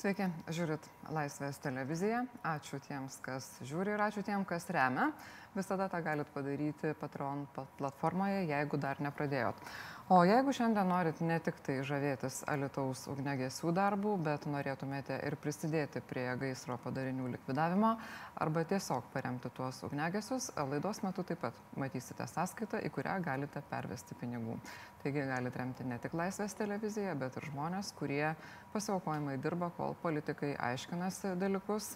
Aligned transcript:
Sveiki, 0.00 0.24
žiūrit 0.56 0.86
Laisvės 1.12 1.58
televiziją. 1.60 2.22
Ačiū 2.48 2.78
tiems, 2.86 3.18
kas 3.20 3.50
žiūri 3.68 3.92
ir 3.92 4.00
ačiū 4.00 4.22
tiems, 4.24 4.46
kas 4.48 4.64
remia. 4.72 5.10
Visada 5.52 5.90
tą 5.92 6.00
galit 6.06 6.30
padaryti 6.32 6.94
Patreon 6.96 7.42
platformoje, 7.76 8.46
jeigu 8.48 8.80
dar 8.80 9.02
nepradėjot. 9.04 9.60
O 10.10 10.24
jeigu 10.26 10.50
šiandien 10.50 10.88
norit 10.90 11.20
ne 11.22 11.36
tik 11.38 11.60
tai 11.62 11.76
žavėtis 11.86 12.40
Alitaus 12.50 13.04
ugnegesių 13.12 13.70
darbų, 13.76 14.16
bet 14.26 14.42
norėtumėte 14.50 15.20
ir 15.28 15.36
prisidėti 15.38 16.00
prie 16.02 16.24
gaisro 16.40 16.74
padarinių 16.82 17.28
likvidavimo 17.36 17.92
arba 18.42 18.64
tiesiog 18.72 19.06
paremti 19.12 19.52
tuos 19.54 19.78
ugnegesius, 19.86 20.48
laidos 20.72 21.04
metu 21.06 21.22
taip 21.28 21.38
pat 21.44 21.60
matysite 21.78 22.26
sąskaitą, 22.26 22.80
į 22.82 22.90
kurią 22.96 23.20
galite 23.22 23.62
pervesti 23.70 24.18
pinigų. 24.18 24.56
Taigi 25.04 25.28
galite 25.30 25.62
remti 25.62 25.86
ne 25.86 26.00
tik 26.02 26.18
Laisvės 26.18 26.58
televiziją, 26.58 27.14
bet 27.22 27.38
ir 27.38 27.46
žmonės, 27.52 27.92
kurie 28.00 28.32
pasiaukojimai 28.74 29.38
dirba, 29.38 29.70
kol 29.78 29.94
politikai 30.02 30.56
aiškinasi 30.72 31.36
dalykus 31.38 31.92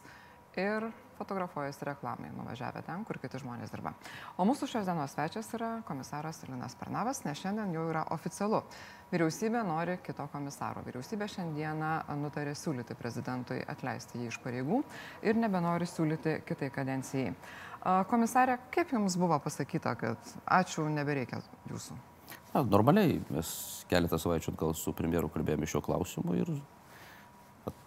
ir 0.54 0.86
fotografuojasi 1.18 1.88
reklamai, 1.88 2.30
nuvažiavę 2.36 2.82
ten, 2.86 3.04
kur 3.08 3.18
kiti 3.22 3.40
žmonės 3.42 3.72
dirba. 3.72 3.94
O 4.38 4.46
mūsų 4.48 4.68
šios 4.70 4.88
dienos 4.88 5.14
svečias 5.14 5.50
yra 5.56 5.70
komisaras 5.88 6.42
Linas 6.48 6.76
Parnavas, 6.78 7.24
nes 7.24 7.40
šiandien 7.40 7.74
jau 7.74 7.88
yra 7.90 8.04
oficialu. 8.14 8.62
Vyriausybė 9.12 9.62
nori 9.66 9.98
kito 10.02 10.26
komisaro. 10.32 10.82
Vyriausybė 10.86 11.28
šiandieną 11.30 11.92
nutarė 12.20 12.56
siūlyti 12.58 12.96
prezidentui 12.98 13.60
atleisti 13.62 14.18
jį 14.18 14.32
iš 14.32 14.40
pareigų 14.42 14.80
ir 15.22 15.38
nebenori 15.38 15.86
siūlyti 15.86 16.40
kitai 16.48 16.72
kadencijai. 16.74 17.34
Komisarė, 18.10 18.56
kaip 18.72 18.94
jums 18.96 19.18
buvo 19.20 19.36
pasakyta, 19.44 19.92
kad 20.00 20.34
ačiū, 20.48 20.86
nebereikia 20.88 21.42
jūsų? 21.68 21.96
Na, 22.54 22.62
normaliai, 22.62 23.18
mes 23.34 23.50
keletą 23.90 24.18
savaičių 24.22 24.54
atgal 24.54 24.72
su 24.78 24.94
premjeru 24.96 25.28
kalbėjome 25.34 25.68
šio 25.68 25.82
klausimu 25.84 26.36
ir 26.38 26.52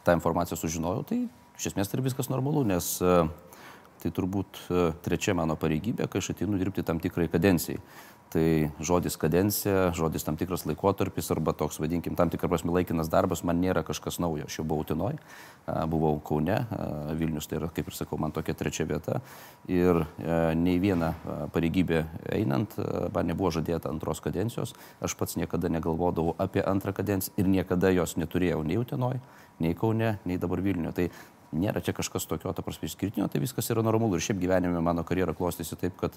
tą 0.06 0.16
informaciją 0.18 0.58
sužinojau, 0.60 1.06
tai 1.08 1.20
iš 1.58 1.72
esmės 1.72 1.90
tai 1.90 2.04
viskas 2.06 2.30
normalu, 2.30 2.64
nes 2.68 2.98
e, 3.02 3.16
tai 4.04 4.14
turbūt 4.14 4.62
e, 4.70 4.84
trečia 5.06 5.36
mano 5.38 5.58
pareigybė, 5.60 6.10
kai 6.10 6.22
aš 6.22 6.34
atėjau 6.36 6.60
dirbti 6.60 6.86
tam 6.86 7.02
tikrai 7.04 7.30
kadencijai. 7.34 7.82
Tai 8.28 8.72
žodis 8.84 9.16
kadencija, 9.16 9.94
žodis 9.96 10.26
tam 10.28 10.36
tikras 10.36 10.66
laikotarpis 10.68 11.30
arba 11.32 11.54
toks, 11.56 11.78
vadinkim, 11.80 12.18
tam 12.20 12.28
tikras 12.28 12.52
prasme 12.52 12.74
laikinas 12.76 13.08
darbas 13.08 13.40
man 13.48 13.62
nėra 13.64 13.86
kažkas 13.88 14.20
naujo. 14.20 14.50
Aš 14.50 14.58
jau 14.60 14.66
buvau 14.68 14.84
Utinoj, 14.84 15.16
buvau 15.88 16.18
Kaune, 16.28 16.58
Vilnius 17.16 17.48
tai 17.48 17.62
yra, 17.62 17.70
kaip 17.72 17.88
ir 17.88 17.96
sakau, 17.96 18.20
man 18.20 18.36
tokia 18.36 18.52
trečia 18.60 18.84
vieta. 18.90 19.22
Ir 19.72 20.02
nei 20.60 20.76
viena 20.84 21.14
pareigybė 21.56 22.04
einant, 22.36 22.76
man 23.16 23.32
nebuvo 23.32 23.54
žadėta 23.56 23.88
antros 23.94 24.20
kadencijos. 24.26 24.76
Aš 25.00 25.16
pats 25.16 25.40
niekada 25.40 25.72
negalvodavau 25.72 26.36
apie 26.36 26.66
antrą 26.68 26.92
kadenciją 27.00 27.40
ir 27.40 27.48
niekada 27.48 27.96
jos 27.96 28.18
neturėjau 28.20 28.60
nei 28.68 28.82
Utinoj, 28.84 29.24
nei 29.64 29.72
Kaune, 29.72 30.18
nei 30.28 30.36
dabar 30.36 30.60
Vilniuje. 30.68 30.98
Tai 31.00 31.10
nėra 31.56 31.82
čia 31.84 31.94
kažkas 31.96 32.28
tokio, 32.28 32.52
ta 32.54 32.64
prasme, 32.66 32.88
išskirtinio, 32.90 33.28
tai 33.32 33.42
viskas 33.44 33.70
yra 33.74 33.84
normalu. 33.86 34.18
Ir 34.18 34.26
šiaip 34.26 34.40
gyvenime 34.42 34.82
mano 34.84 35.04
karjera 35.08 35.36
klostėsi 35.38 35.78
taip, 35.80 35.96
kad 36.00 36.16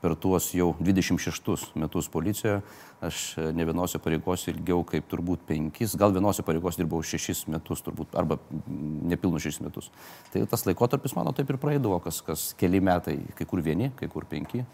per 0.00 0.14
tuos 0.20 0.50
jau 0.56 0.72
26 0.80 1.74
metus 1.80 2.08
policijoje 2.12 2.60
aš 3.04 3.24
ne 3.56 3.66
vienose 3.68 4.00
pareigose 4.02 4.52
ilgiau 4.52 4.84
kaip 4.88 5.08
turbūt 5.10 5.44
5, 5.48 5.96
gal 6.00 6.14
vienose 6.16 6.44
pareigose 6.46 6.80
dirbau 6.80 7.02
6 7.04 7.46
metus, 7.52 7.84
turbūt, 7.86 8.16
arba 8.20 8.40
nepilnus 8.68 9.48
6 9.48 9.64
metus. 9.66 9.90
Tai 10.32 10.44
tas 10.50 10.66
laikotarpis 10.68 11.16
mano 11.18 11.34
taip 11.36 11.50
ir 11.50 11.60
praeidavo, 11.60 12.00
kas, 12.04 12.22
kas 12.24 12.50
keli 12.60 12.82
metai, 12.84 13.18
kai 13.38 13.48
kur 13.48 13.64
vieni, 13.64 13.92
kai 13.96 14.08
kur 14.12 14.28
penki. 14.28 14.64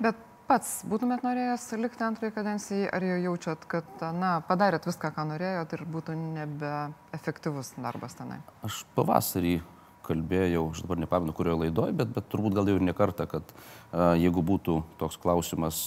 Bet 0.00 0.29
pats 0.50 0.80
būtumėt 0.90 1.22
norėjęs 1.22 1.68
likti 1.78 2.02
antrai 2.02 2.30
kadencijai, 2.34 2.88
ar 2.90 3.04
jau 3.06 3.18
jaučiat, 3.28 3.66
kad, 3.70 3.90
na, 4.16 4.38
padarėt 4.48 4.88
viską, 4.88 5.12
ką 5.14 5.26
norėjot 5.30 5.76
ir 5.76 5.84
būtų 5.94 6.16
nebeefektyvus 6.18 7.76
darbas 7.78 8.18
tenai? 8.18 8.40
Aš 8.66 8.82
pavasarį 8.96 9.60
kalbėjau, 10.06 10.64
aš 10.72 10.82
dabar 10.82 10.98
nepamenu, 11.04 11.34
kurioje 11.36 11.66
laidoje, 11.66 11.94
bet, 12.00 12.10
bet 12.16 12.26
turbūt 12.32 12.56
gal 12.56 12.66
jau 12.66 12.78
ir 12.80 12.82
ne 12.82 12.94
kartą, 12.96 13.28
kad 13.30 13.52
a, 13.52 14.16
jeigu 14.18 14.42
būtų 14.42 14.80
toks 14.98 15.20
klausimas 15.22 15.78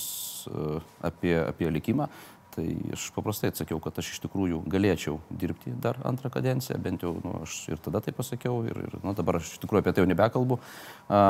a, 0.47 0.77
apie, 1.09 1.35
apie 1.41 1.67
likimą, 1.73 2.07
tai 2.53 2.67
aš 2.93 3.09
paprastai 3.15 3.49
atsakiau, 3.51 3.81
kad 3.83 3.97
aš 3.99 4.13
iš 4.13 4.21
tikrųjų 4.27 4.61
galėčiau 4.69 5.17
dirbti 5.27 5.73
dar 5.83 5.97
antrą 6.07 6.31
kadenciją, 6.31 6.77
bent 6.85 7.03
jau 7.03 7.15
nu, 7.25 7.39
aš 7.43 7.57
ir 7.73 7.81
tada 7.83 7.99
tai 8.05 8.13
pasakiau 8.15 8.61
ir, 8.69 8.79
ir 8.85 8.95
nu, 9.01 9.15
dabar 9.17 9.41
aš 9.41 9.55
iš 9.55 9.63
tikrųjų 9.65 9.83
apie 9.83 9.95
tai 9.97 10.05
jau 10.05 10.11
nebekalbu. 10.13 10.61
A, 11.09 11.21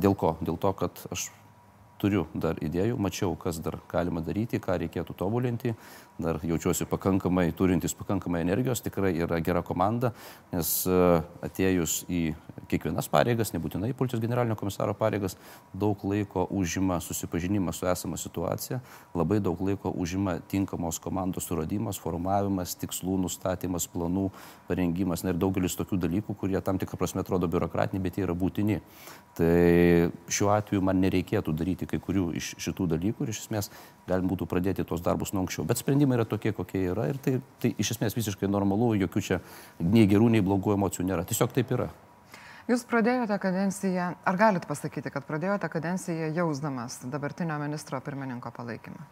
dėl 0.00 0.16
ko? 0.16 0.38
Dėl 0.40 0.56
to, 0.62 0.72
kad 0.80 1.04
aš 1.12 1.28
turiu 2.00 2.26
dar 2.34 2.58
idėjų, 2.64 2.96
mačiau, 3.00 3.34
kas 3.38 3.60
dar 3.62 3.78
galima 3.90 4.22
daryti, 4.24 4.60
ką 4.62 4.78
reikėtų 4.84 5.16
tobulinti, 5.20 5.74
dar 6.20 6.40
jaučiuosi 6.44 6.86
pakankamai, 6.88 7.50
turintis 7.56 7.94
pakankamai 7.96 8.42
energijos, 8.44 8.82
tikrai 8.84 9.12
yra 9.20 9.40
gera 9.44 9.62
komanda, 9.66 10.12
nes 10.52 10.72
e, 10.88 11.00
atėjus 11.46 12.04
į 12.08 12.22
kiekvienas 12.70 13.08
pareigas, 13.10 13.52
nebūtinai 13.54 13.92
policijos 13.96 14.22
generalinio 14.22 14.56
komisaro 14.58 14.94
pareigas, 14.96 15.36
daug 15.72 16.00
laiko 16.06 16.46
užima 16.50 17.00
susipažinimas 17.04 17.80
su 17.80 17.88
esama 17.90 18.20
situacija, 18.20 18.80
labai 19.16 19.40
daug 19.44 19.60
laiko 19.64 19.92
užima 19.96 20.38
tinkamos 20.50 21.00
komandos 21.02 21.48
suradimas, 21.48 22.00
formavimas, 22.00 22.76
tikslų 22.80 23.18
nustatymas, 23.24 23.88
planų 23.90 24.28
parengimas 24.68 25.24
na, 25.24 25.34
ir 25.34 25.40
daugelis 25.40 25.76
tokių 25.78 26.00
dalykų, 26.04 26.36
kurie 26.38 26.60
tam 26.64 26.78
tikrą 26.80 27.00
prasme 27.00 27.24
atrodo 27.24 27.48
biurokratiniai, 27.50 28.04
bet 28.04 28.18
jie 28.18 28.26
yra 28.26 28.36
būtini. 28.36 28.80
Tai 29.38 30.10
šiuo 30.30 30.52
atveju 30.54 30.84
man 30.84 31.00
nereikėtų 31.02 31.54
daryti 31.56 31.89
kai 31.90 32.00
kurių 32.02 32.28
iš 32.40 32.52
šitų 32.62 32.86
dalykų 32.94 33.26
ir 33.26 33.32
iš 33.34 33.42
esmės 33.44 33.70
galim 34.08 34.30
būtų 34.30 34.48
pradėti 34.50 34.86
tos 34.86 35.02
darbus 35.04 35.34
nuo 35.34 35.44
anksčiau. 35.44 35.66
Bet 35.68 35.82
sprendimai 35.82 36.18
yra 36.18 36.28
tokie, 36.28 36.54
kokie 36.56 36.84
yra 36.92 37.08
ir 37.10 37.18
tai, 37.22 37.38
tai 37.62 37.74
iš 37.78 37.96
esmės 37.96 38.16
visiškai 38.18 38.50
normalu, 38.50 38.92
jokių 39.00 39.24
čia 39.26 39.40
nei 39.80 40.06
gerų, 40.10 40.30
nei 40.36 40.44
blogų 40.44 40.76
emocijų 40.76 41.08
nėra. 41.10 41.26
Tiesiog 41.28 41.52
taip 41.56 41.74
yra. 41.76 41.90
Jūs 42.70 42.84
pradėjote 42.86 43.34
kadenciją, 43.42 44.12
ar 44.22 44.36
galit 44.38 44.66
pasakyti, 44.68 45.10
kad 45.10 45.24
pradėjote 45.26 45.66
kadenciją 45.72 46.28
jausdamas 46.36 47.00
dabartinio 47.10 47.56
ministro 47.58 47.98
pirmininko 48.04 48.52
palaikymą? 48.54 49.06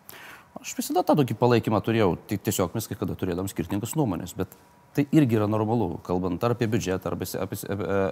Aš 0.60 0.76
visada 0.78 1.02
tą 1.06 1.16
tokį 1.18 1.34
palaikymą 1.40 1.80
turėjau, 1.82 2.12
tik 2.30 2.44
tiesiog 2.46 2.76
mes 2.78 2.86
kai 2.86 2.96
kada 3.00 3.16
turėdam 3.18 3.50
skirtingas 3.50 3.96
nuomonės, 3.98 4.36
bet 4.38 4.54
tai 4.98 5.06
irgi 5.14 5.38
yra 5.38 5.46
normalu, 5.50 5.94
kalbant 6.06 6.42
ar 6.44 6.56
apie 6.56 6.68
biudžetą, 6.70 7.12
arba 7.12 7.28
apie 7.46 7.58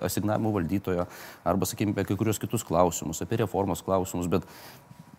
asignavimų 0.06 0.54
valdytojo, 0.60 1.08
arba, 1.44 1.68
sakykime, 1.68 1.96
apie 1.96 2.06
kai 2.08 2.18
kurios 2.22 2.40
kitus 2.42 2.64
klausimus, 2.66 3.22
apie 3.24 3.42
reformos 3.42 3.84
klausimus, 3.84 4.30
bet 4.30 4.46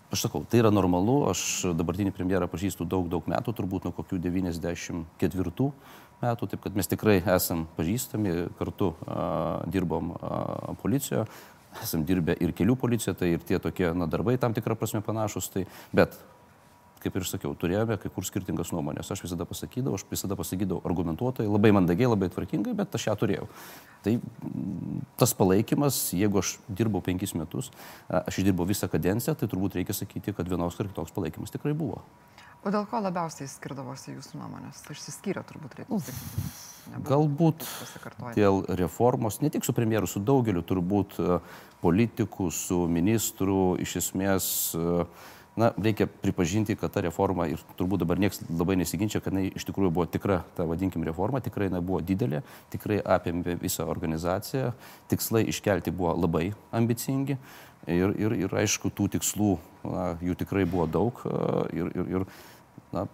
Aš 0.07 0.21
sakau, 0.23 0.45
tai 0.47 0.61
yra 0.61 0.69
normalu, 0.71 1.17
aš 1.27 1.73
dabartinį 1.75 2.13
premjerą 2.15 2.47
pažįstu 2.47 2.85
daug, 2.87 3.09
daug 3.11 3.25
metų, 3.27 3.51
turbūt 3.57 3.83
nuo 3.83 3.91
kokių 3.91 4.21
94 4.23 5.65
metų, 6.21 6.47
taip 6.47 6.63
kad 6.63 6.77
mes 6.79 6.87
tikrai 6.87 7.17
esam 7.33 7.65
pažįstami, 7.75 8.37
kartu 8.55 8.93
a, 9.03 9.25
dirbom 9.67 10.13
a, 10.15 10.39
policijoje, 10.79 11.25
esam 11.83 12.07
dirbę 12.07 12.37
ir 12.39 12.55
kelių 12.55 12.77
policijoje, 12.79 13.17
tai 13.19 13.33
ir 13.33 13.43
tie 13.43 13.59
tokie 13.59 13.91
na, 13.91 14.07
darbai 14.07 14.37
tam 14.39 14.55
tikrą 14.55 14.79
prasme 14.79 15.03
panašus, 15.03 15.51
tai, 15.51 15.65
bet 15.91 16.15
kaip 17.07 17.17
ir 17.21 17.25
sakiau, 17.27 17.55
turėjome 17.57 17.97
kai 18.01 18.11
kur 18.13 18.25
skirtingas 18.27 18.73
nuomonės. 18.75 19.09
Aš 19.13 19.23
visada 19.23 19.47
pasakydavau, 19.47 19.95
aš 19.97 20.05
visada 20.11 20.37
pasakydavau 20.39 20.83
argumentuotai, 20.87 21.47
labai 21.47 21.71
mandagiai, 21.75 22.11
labai 22.11 22.29
tvarkingai, 22.33 22.75
bet 22.77 22.95
aš 22.99 23.07
ją 23.07 23.15
turėjau. 23.23 23.47
Tai 24.05 24.17
mm, 24.19 25.03
tas 25.19 25.33
palaikymas, 25.37 26.01
jeigu 26.17 26.43
aš 26.43 26.57
dirbau 26.67 27.01
penkis 27.05 27.33
metus, 27.39 27.71
aš 28.11 28.41
išdirbau 28.43 28.67
visą 28.67 28.91
kadenciją, 28.91 29.37
tai 29.39 29.49
turbūt 29.49 29.79
reikia 29.79 29.95
sakyti, 29.95 30.35
kad 30.35 30.51
vienoks 30.51 30.79
ar 30.81 30.91
kitoks 30.91 31.15
palaikymas 31.15 31.55
tikrai 31.55 31.75
buvo. 31.77 32.03
O 32.65 32.71
dėl 32.73 32.87
ko 32.89 32.99
labiausiai 32.99 33.47
skirdavosi 33.47 34.15
jūsų 34.15 34.41
nuomonės? 34.41 34.81
Tai 34.83 34.95
išsiskyrė 34.97 35.43
turbūt 35.47 35.77
reikia 35.79 36.01
sakyti. 36.03 37.03
Galbūt 37.07 37.63
dėl 38.35 38.61
reformos, 38.79 39.41
ne 39.43 39.51
tik 39.53 39.67
su 39.67 39.75
premjeru, 39.75 40.07
su 40.09 40.19
daugeliu 40.23 40.63
turbūt 40.65 41.17
politikų, 41.83 42.49
su 42.51 42.85
ministru, 42.91 43.75
iš 43.83 43.97
esmės 44.01 44.47
uh, 44.75 45.27
na, 45.57 45.71
reikia 45.73 46.07
pripažinti, 46.07 46.75
kad 46.77 46.93
ta 46.93 47.01
reforma 47.01 47.47
ir 47.49 47.61
turbūt 47.79 48.03
dabar 48.03 48.19
niekas 48.21 48.43
labai 48.47 48.77
nesiginčia, 48.79 49.21
kad 49.23 49.33
jinai 49.33 49.51
iš 49.57 49.65
tikrųjų 49.67 49.91
buvo 49.93 50.05
tikra, 50.09 50.43
ta 50.57 50.67
vadinkim, 50.69 51.05
reforma, 51.07 51.41
tikrai 51.43 51.71
jinai 51.71 51.81
buvo 51.85 52.01
didelė, 52.05 52.43
tikrai 52.73 52.99
apėmė 53.01 53.57
visą 53.61 53.87
organizaciją, 53.89 54.71
tikslai 55.09 55.47
iškelti 55.49 55.93
buvo 55.95 56.13
labai 56.17 56.51
ambicingi 56.77 57.39
ir, 57.87 58.13
ir, 58.13 58.37
ir 58.45 58.55
aišku, 58.61 58.93
tų 58.93 59.09
tikslų 59.17 59.55
na, 59.87 60.11
jų 60.21 60.37
tikrai 60.43 60.67
buvo 60.69 60.85
daug 60.91 61.25
ir, 61.73 61.89
ir, 61.89 62.13
ir 62.19 62.27
na, 62.93 63.07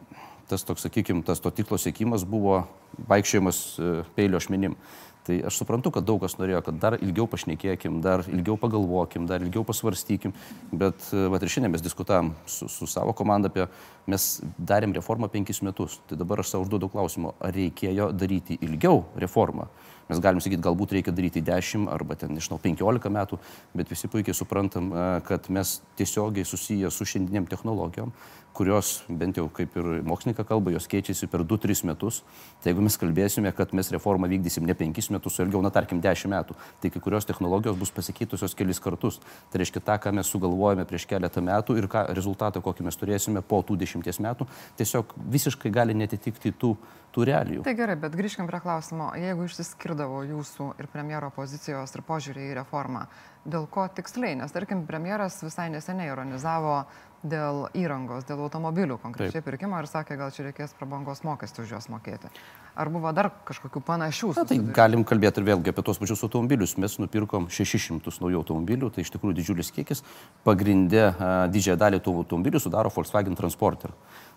tas 0.49 0.65
toks, 0.67 0.83
sakykime, 0.85 1.23
tas 1.25 1.41
to 1.41 1.51
tikslo 1.55 1.79
sėkimas 1.81 2.25
buvo 2.27 2.63
vaikščiojimas 3.09 3.59
e, 3.79 3.93
peilio 4.17 4.41
ašmenim. 4.41 4.75
Tai 5.23 5.37
aš 5.47 5.61
suprantu, 5.61 5.91
kad 5.95 6.03
daug 6.03 6.19
kas 6.19 6.35
norėjo, 6.35 6.59
kad 6.65 6.79
dar 6.83 6.97
ilgiau 6.97 7.29
pašnekėkim, 7.31 8.01
dar 8.03 8.25
ilgiau 8.27 8.57
pagalvokim, 8.59 9.23
dar 9.29 9.43
ilgiau 9.45 9.63
pasvarstykim, 9.63 10.33
bet 10.75 11.05
va, 11.13 11.39
ir 11.39 11.53
šiandien 11.53 11.71
mes 11.71 11.85
diskutavom 11.85 12.33
su, 12.43 12.67
su 12.67 12.87
savo 12.91 13.15
komanda 13.15 13.47
apie, 13.47 13.69
mes 14.11 14.27
darėm 14.59 14.91
reformą 14.97 15.31
penkis 15.31 15.63
metus. 15.63 16.01
Tai 16.09 16.19
dabar 16.19 16.43
aš 16.43 16.51
savo 16.51 16.67
užduodu 16.67 16.91
klausimą, 16.91 17.37
ar 17.39 17.55
reikėjo 17.55 18.11
daryti 18.11 18.59
ilgiau 18.67 19.05
reformą. 19.23 19.69
Mes 20.09 20.19
galim 20.19 20.43
sakyti, 20.43 20.59
galbūt 20.65 20.97
reikia 20.97 21.13
daryti 21.15 21.41
10 21.47 21.87
arba 21.87 22.17
ten, 22.19 22.33
nežinau, 22.35 22.59
15 22.59 23.11
metų, 23.15 23.39
bet 23.79 23.91
visi 23.93 24.09
puikiai 24.11 24.35
suprantam, 24.35 24.91
kad 25.23 25.47
mes 25.47 25.77
tiesiogiai 25.95 26.43
susiję 26.43 26.91
su 26.91 27.07
šiandieniam 27.07 27.47
technologijom, 27.47 28.11
kurios, 28.53 29.01
bent 29.09 29.37
jau 29.37 29.47
kaip 29.53 29.73
ir 29.79 29.87
mokslininkai 30.05 30.45
kalba, 30.47 30.71
jos 30.75 30.85
keičiasi 30.89 31.27
per 31.31 31.41
2-3 31.47 31.83
metus. 31.89 32.21
Tai 32.61 32.71
jeigu 32.71 32.85
mes 32.85 32.97
kalbėsime, 33.01 33.51
kad 33.57 33.73
mes 33.73 33.89
reformą 33.93 34.29
vykdysim 34.31 34.67
ne 34.69 34.75
5 34.77 35.09
metus, 35.15 35.39
o 35.39 35.45
ilgiau, 35.45 35.63
na 35.65 35.71
tarkim 35.73 36.01
10 36.03 36.29
metų, 36.31 36.57
tai 36.81 36.91
kai 36.93 37.01
kurios 37.03 37.27
technologijos 37.29 37.79
bus 37.79 37.91
pasikeitusios 37.95 38.55
kelis 38.57 38.81
kartus. 38.83 39.19
Tai 39.51 39.61
reiškia 39.61 39.81
tą, 39.83 39.97
ką 40.05 40.13
mes 40.19 40.29
sugalvojame 40.29 40.85
prieš 40.89 41.07
keletą 41.09 41.41
metų 41.45 41.77
ir 41.81 41.89
ką, 41.91 42.05
rezultatą, 42.13 42.61
kokį 42.63 42.87
mes 42.87 42.99
turėsime 42.99 43.41
po 43.41 43.63
tų 43.65 43.79
10 43.81 44.21
metų, 44.27 44.47
tiesiog 44.77 45.15
visiškai 45.33 45.73
gali 45.73 45.97
netitikti 45.97 46.53
tų, 46.53 46.75
tų 47.13 47.27
realijų. 47.29 47.65
Tai 47.65 47.75
gerai, 47.77 47.97
bet 47.99 48.17
grįžkime 48.17 48.45
prie 48.49 48.61
klausimo. 48.63 49.11
Jeigu 49.17 49.47
išsiskirdavo 49.47 50.23
jūsų 50.29 50.73
ir 50.81 50.89
premjero 50.93 51.29
pozicijos 51.33 51.93
ir 51.97 52.05
požiūrį 52.05 52.51
į 52.51 52.59
reformą, 52.61 53.07
dėl 53.45 53.67
ko 53.71 53.87
tiksliai? 53.89 54.37
Nes 54.39 54.53
tarkim, 54.55 54.85
premjeras 54.89 55.41
visai 55.45 55.69
neseniai 55.73 56.11
ironizavo 56.13 56.83
dėl 57.23 57.67
įrangos, 57.77 58.25
dėl 58.27 58.43
automobilių 58.43 58.97
konkrečiai 59.01 59.39
Taip. 59.39 59.47
pirkimo 59.47 59.79
ir 59.79 59.87
sakė, 59.87 60.17
gal 60.19 60.31
čia 60.35 60.49
reikės 60.49 60.75
prabangos 60.75 61.23
mokestį 61.23 61.63
už 61.63 61.73
juos 61.77 61.87
mokėti. 61.91 62.31
Ar 62.75 62.89
buvo 62.91 63.11
dar 63.15 63.29
kažkokių 63.47 63.81
panašių? 63.85 64.31
Na, 64.35 64.45
tai 64.49 64.57
galim 64.75 65.05
kalbėti 65.07 65.39
ir 65.39 65.47
vėlgi 65.51 65.71
apie 65.71 65.85
tos 65.85 66.01
pačius 66.01 66.23
automobilius. 66.25 66.75
Mes 66.81 66.97
nupirkom 66.99 67.47
600 67.53 68.19
naujų 68.23 68.41
automobilių, 68.41 68.91
tai 68.91 69.05
iš 69.05 69.13
tikrųjų 69.15 69.37
didžiulis 69.39 69.71
kiekis. 69.75 70.03
Pagrindė 70.47 71.11
didžiąją 71.53 71.79
dalį 71.79 72.01
tų 72.03 72.17
automobilių 72.23 72.63
sudaro 72.63 72.91
Volkswagen 72.93 73.37
Transporter. 73.39 73.93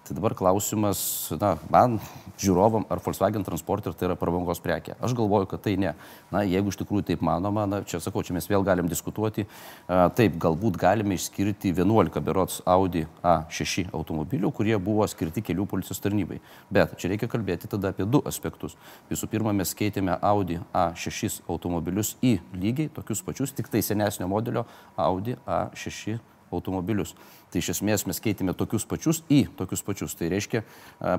Tai 0.07 0.15
dabar 0.15 0.37
klausimas, 0.39 1.01
na, 1.41 1.57
man, 1.67 1.97
žiūrovam, 2.39 2.85
ar 2.87 3.01
Volkswagen 3.03 3.43
Transporter 3.43 3.91
tai 3.91 4.07
yra 4.07 4.15
prabangos 4.15 4.61
prekė. 4.63 4.95
Aš 5.03 5.17
galvoju, 5.19 5.49
kad 5.51 5.65
tai 5.65 5.73
ne. 5.83 5.97
Na, 6.31 6.45
jeigu 6.47 6.71
iš 6.71 6.79
tikrųjų 6.79 7.09
taip 7.09 7.25
manoma, 7.27 7.65
na, 7.67 7.81
čia 7.83 7.99
sakau, 8.05 8.23
čia 8.23 8.37
mes 8.37 8.47
vėl 8.47 8.63
galim 8.63 8.87
diskutuoti. 8.87 9.49
A, 9.91 10.05
taip, 10.15 10.37
galbūt 10.39 10.79
galime 10.79 11.19
išskirti 11.19 11.73
11 11.75 12.23
berots 12.23 12.61
Audi 12.71 13.03
A6 13.19 13.89
automobilių, 13.91 14.53
kurie 14.55 14.79
buvo 14.79 15.09
skirti 15.11 15.43
kelių 15.49 15.67
policijos 15.75 15.99
tarnybai. 16.05 16.39
Bet 16.71 16.95
čia 17.03 17.11
reikia 17.11 17.27
kalbėti 17.33 17.73
tada 17.75 17.91
apie 17.91 18.07
du 18.07 18.23
aspektus. 18.31 18.79
Visų 19.11 19.27
pirma, 19.33 19.57
mes 19.59 19.75
keitėme 19.75 20.21
Audi 20.23 20.61
A6 20.71 21.43
automobilius 21.51 22.15
į 22.23 22.37
lygiai 22.55 22.95
tokius 22.95 23.27
pačius, 23.27 23.59
tik 23.59 23.75
tai 23.75 23.83
senesnio 23.83 24.31
modelio 24.31 24.69
Audi 24.95 25.35
A6 25.43 26.21
automobilius. 26.55 27.15
Tai 27.57 27.63
iš 27.63 27.71
esmės 27.73 28.03
mes 28.05 28.19
keitėme 28.21 28.53
tokius 28.53 28.85
pačius 28.85 29.23
į 29.33 29.47
tokius 29.57 29.81
pačius. 29.81 30.13
Tai 30.19 30.27
reiškia, 30.29 30.61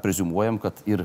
prezumuojam, 0.04 0.60
kad 0.62 0.84
ir 0.86 1.02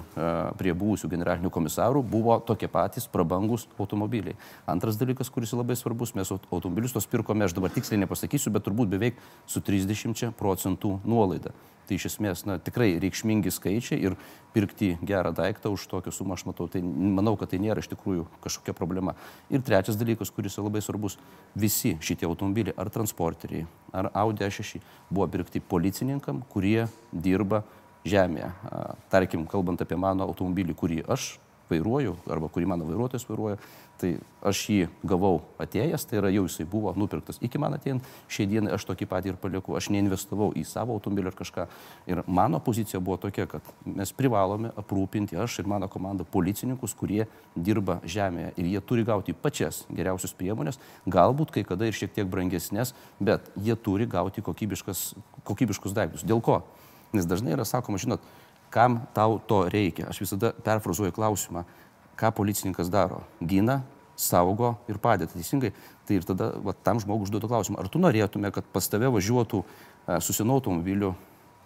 prie 0.60 0.74
buvusių 0.76 1.08
generalinių 1.08 1.48
komisarų 1.48 2.02
buvo 2.04 2.36
tokie 2.44 2.68
patys 2.68 3.08
prabangus 3.08 3.64
automobiliai. 3.78 4.36
Antras 4.68 5.00
dalykas, 5.00 5.32
kuris 5.32 5.56
labai 5.56 5.78
svarbus, 5.80 6.12
mes 6.12 6.34
automobilius 6.36 6.92
tos 6.92 7.08
pirkome, 7.08 7.48
aš 7.48 7.56
dabar 7.56 7.72
tiksliai 7.72 8.04
nepasakysiu, 8.04 8.52
bet 8.52 8.68
turbūt 8.68 8.92
beveik 8.92 9.24
su 9.48 9.64
30 9.64 10.36
procentų 10.36 10.98
nuolaida. 11.08 11.56
Tai 11.82 11.96
iš 11.98 12.12
esmės, 12.12 12.44
na, 12.46 12.60
tikrai 12.62 12.92
reikšmingi 13.02 13.50
skaičiai 13.50 13.98
ir 14.06 14.14
pirkti 14.54 14.94
gerą 15.02 15.32
daiktą 15.34 15.72
už 15.74 15.88
tokią 15.90 16.12
sumą, 16.14 16.36
aš 16.38 16.44
matau, 16.46 16.68
tai 16.70 16.80
manau, 16.84 17.34
kad 17.40 17.50
tai 17.50 17.58
nėra 17.58 17.82
iš 17.82 17.88
tikrųjų 17.90 18.28
kažkokia 18.44 18.74
problema. 18.78 19.16
Ir 19.50 19.64
trečias 19.66 19.98
dalykas, 19.98 20.30
kuris 20.30 20.60
labai 20.60 20.80
svarbus, 20.84 21.18
visi 21.58 21.96
šitie 21.98 22.28
automobiliai, 22.28 22.76
ar 22.78 22.92
transporteriai, 22.92 23.66
ar 23.90 24.12
Audi 24.22 24.46
A6, 24.46 24.78
buvo 25.10 25.21
pirkti 25.30 25.60
policininkam, 25.60 26.42
kurie 26.52 26.86
dirba 27.12 27.62
žemėje. 28.08 28.50
Tarkim, 29.12 29.46
kalbant 29.46 29.82
apie 29.84 29.98
mano 30.00 30.26
automobilį, 30.26 30.74
kurį 30.78 31.00
aš 31.12 31.36
vairuoju, 31.72 32.16
arba 32.30 32.50
kurį 32.52 32.68
mano 32.70 32.86
vairuotojas 32.88 33.26
vairuoja, 33.28 33.58
tai 34.02 34.16
aš 34.42 34.60
jį 34.72 34.86
gavau 35.06 35.42
atėjęs, 35.62 36.04
tai 36.10 36.18
yra 36.18 36.30
jau 36.32 36.42
jisai 36.48 36.66
buvo 36.68 36.90
nupirktas 36.98 37.38
iki 37.44 37.60
man 37.62 37.76
atėjant, 37.76 38.06
šiai 38.32 38.48
dienai 38.50 38.72
aš 38.74 38.86
tokį 38.88 39.06
patį 39.10 39.32
ir 39.32 39.38
palieku, 39.42 39.76
aš 39.78 39.90
neinvestavau 39.94 40.50
į 40.58 40.64
savo 40.66 40.96
automobilį 40.96 41.30
ar 41.30 41.36
kažką. 41.38 41.66
Ir 42.10 42.22
mano 42.26 42.58
pozicija 42.64 43.00
buvo 43.04 43.20
tokia, 43.22 43.46
kad 43.50 43.70
mes 43.86 44.12
privalome 44.16 44.72
aprūpinti, 44.80 45.38
aš 45.38 45.60
ir 45.62 45.70
mano 45.70 45.88
komanda, 45.92 46.26
policininkus, 46.26 46.96
kurie 46.98 47.28
dirba 47.54 48.00
žemėje 48.02 48.52
ir 48.58 48.70
jie 48.74 48.84
turi 48.90 49.06
gauti 49.06 49.36
pačias 49.36 49.84
geriausias 49.92 50.34
priemonės, 50.38 50.80
galbūt 51.06 51.54
kai 51.54 51.66
kada 51.68 51.86
ir 51.86 51.96
šiek 51.96 52.14
tiek 52.16 52.30
brangesnės, 52.30 52.96
bet 53.22 53.52
jie 53.54 53.78
turi 53.78 54.08
gauti 54.10 54.42
kokybiškus 54.42 55.94
daiktus. 55.94 56.26
Dėl 56.26 56.42
ko? 56.42 56.62
Nes 57.12 57.28
dažnai 57.28 57.52
yra 57.54 57.66
sakoma, 57.68 58.00
žinot, 58.00 58.24
kam 58.72 59.02
tau 59.14 59.38
to 59.46 59.66
reikia. 59.68 60.08
Aš 60.08 60.22
visada 60.24 60.52
perfrazuoju 60.64 61.12
klausimą, 61.12 61.66
ką 62.16 62.30
policininkas 62.36 62.90
daro. 62.92 63.20
Gina, 63.40 63.82
saugo 64.16 64.76
ir 64.88 65.00
padeda. 65.02 65.32
Teisingai. 65.32 65.72
Tai 66.06 66.16
ir 66.18 66.24
tada 66.26 66.52
va, 66.64 66.74
tam 66.74 67.00
žmogui 67.02 67.28
užduotų 67.28 67.50
klausimą, 67.50 67.82
ar 67.82 67.90
tu 67.92 68.00
norėtume, 68.02 68.50
kad 68.54 68.66
pas 68.72 68.88
tave 68.90 69.10
važiuotų 69.12 69.62
e, 69.62 70.16
susinu 70.24 70.56
automobiliu, 70.56 71.12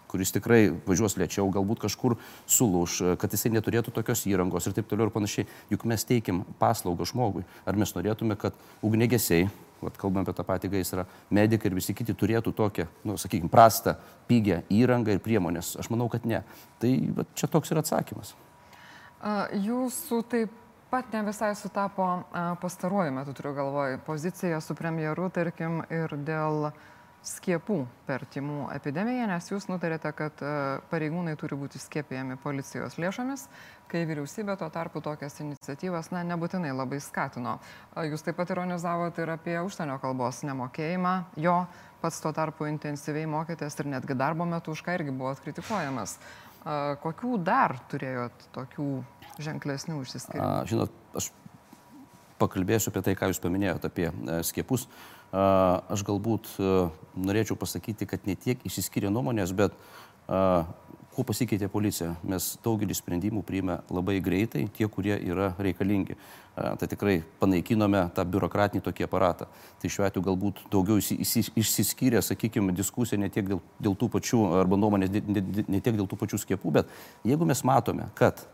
kuris 0.07 0.31
tikrai 0.35 0.69
važiuos 0.87 1.17
lėčiau, 1.19 1.47
galbūt 1.51 1.81
kažkur 1.87 2.17
sulūž, 2.47 2.97
e, 3.01 3.15
kad 3.19 3.33
jisai 3.33 3.51
neturėtų 3.55 3.93
tokios 3.95 4.25
įrangos 4.29 4.69
ir 4.69 4.75
taip 4.77 4.89
toliau 4.91 5.09
ir 5.09 5.15
panašiai. 5.15 5.47
Juk 5.73 5.87
mes 5.89 6.05
teikiam 6.07 6.43
paslaugą 6.61 7.07
žmogui. 7.09 7.47
Ar 7.65 7.79
mes 7.79 7.95
norėtume, 7.97 8.37
kad 8.39 8.55
ugnegesiai 8.85 9.49
vat 9.81 9.97
kalbam 9.99 10.25
apie 10.25 10.35
tą 10.37 10.45
patį 10.47 10.71
gaisrą, 10.75 11.05
medikai 11.33 11.69
ir 11.69 11.77
visi 11.77 11.95
kiti 11.97 12.15
turėtų 12.17 12.53
tokią, 12.57 12.87
nu, 13.07 13.17
sakykime, 13.19 13.51
prastą, 13.53 13.95
pigę 14.29 14.61
įrangą 14.73 15.15
ir 15.15 15.23
priemonės. 15.23 15.75
Aš 15.81 15.91
manau, 15.93 16.09
kad 16.11 16.25
ne. 16.25 16.43
Tai 16.81 16.93
vat, 17.19 17.31
čia 17.37 17.49
toks 17.51 17.73
yra 17.73 17.83
atsakymas. 17.85 18.33
Jūsų 19.67 20.21
taip 20.31 20.53
pat 20.91 21.09
ne 21.13 21.23
visai 21.27 21.51
sutapo 21.59 22.05
pastaruoju 22.61 23.15
metu, 23.15 23.33
turiu 23.35 23.55
galvoj, 23.57 23.97
pozicija 24.05 24.61
su 24.63 24.75
premjeru, 24.77 25.27
tarkim, 25.35 25.81
ir 25.91 26.13
dėl 26.27 26.69
uh, 26.69 26.85
skiepų 27.25 27.79
per 28.07 28.23
timų 28.31 28.67
epidemiją, 28.75 29.25
nes 29.29 29.49
jūs 29.49 29.67
nutarėte, 29.67 30.11
kad 30.15 30.41
e, 30.45 30.51
pareigūnai 30.91 31.35
turi 31.39 31.57
būti 31.59 31.81
skiepijami 31.81 32.37
policijos 32.43 32.97
lėšomis, 33.01 33.47
kai 33.91 34.03
vyriausybė 34.07 34.57
tuo 34.59 34.69
tarpu 34.73 35.01
tokias 35.03 35.39
iniciatyvas 35.43 36.11
na, 36.13 36.23
nebūtinai 36.27 36.71
labai 36.75 37.01
skatino. 37.03 37.57
Jūs 38.07 38.23
taip 38.25 38.39
pat 38.39 38.53
ironizavote 38.55 39.23
ir 39.23 39.33
apie 39.35 39.57
užsienio 39.63 39.97
kalbos 40.03 40.43
nemokėjimą, 40.47 41.15
jo 41.43 41.57
pats 42.01 42.21
tuo 42.23 42.33
tarpu 42.35 42.69
intensyviai 42.69 43.27
mokėtės 43.29 43.79
ir 43.81 43.91
netgi 43.95 44.17
darbo 44.17 44.45
metu 44.47 44.75
už 44.75 44.83
ką 44.85 44.99
irgi 44.99 45.15
buvo 45.15 45.33
kritikuojamas. 45.41 46.17
Kokių 47.03 47.37
dar 47.47 47.77
turėjot 47.91 48.49
tokių 48.55 48.87
ženklesnių 49.39 50.01
išsiskirimų? 50.03 50.47
Žinot, 50.67 50.95
aš 51.15 51.29
pakalbėsiu 52.41 52.91
apie 52.91 53.03
tai, 53.05 53.15
ką 53.17 53.31
jūs 53.31 53.41
paminėjote 53.41 53.89
apie 53.89 54.09
e, 54.09 54.39
skiepus. 54.45 54.87
Aš 55.31 56.03
galbūt 56.07 56.53
norėčiau 57.19 57.57
pasakyti, 57.59 58.07
kad 58.07 58.23
ne 58.27 58.37
tiek 58.39 58.61
išsiskiria 58.67 59.11
nuomonės, 59.11 59.51
bet 59.51 59.75
kuo 61.17 61.25
pasikeitė 61.25 61.67
policija. 61.73 62.11
Mes 62.29 62.51
daugelį 62.63 62.95
sprendimų 62.95 63.41
priėmė 63.43 63.79
labai 63.89 64.19
greitai, 64.23 64.67
tie, 64.77 64.85
kurie 64.87 65.15
yra 65.17 65.49
reikalingi. 65.57 66.15
Tai 66.55 66.87
tikrai 66.89 67.19
panaikinome 67.41 68.03
tą 68.17 68.25
biurokratinį 68.25 68.83
tokį 68.85 69.05
aparatą. 69.05 69.47
Tai 69.81 69.89
šiuo 69.93 70.05
atveju 70.07 70.25
galbūt 70.29 70.61
daugiau 70.73 71.01
išsiskyrė, 71.01 72.21
sakykime, 72.25 72.73
diskusija 72.77 73.19
ne 73.21 73.29
tiek 73.33 73.49
dėl, 73.49 73.61
dėl 73.81 73.97
tų 73.97 74.11
pačių, 74.13 74.43
arba 74.61 74.79
nuomonės 74.79 75.11
ne, 75.13 75.43
ne 75.67 75.81
tiek 75.81 75.97
dėl 75.97 76.07
tų 76.09 76.21
pačių 76.21 76.39
skiepų, 76.41 76.73
bet 76.79 76.95
jeigu 77.25 77.49
mes 77.49 77.65
matome, 77.65 78.09
kad 78.17 78.45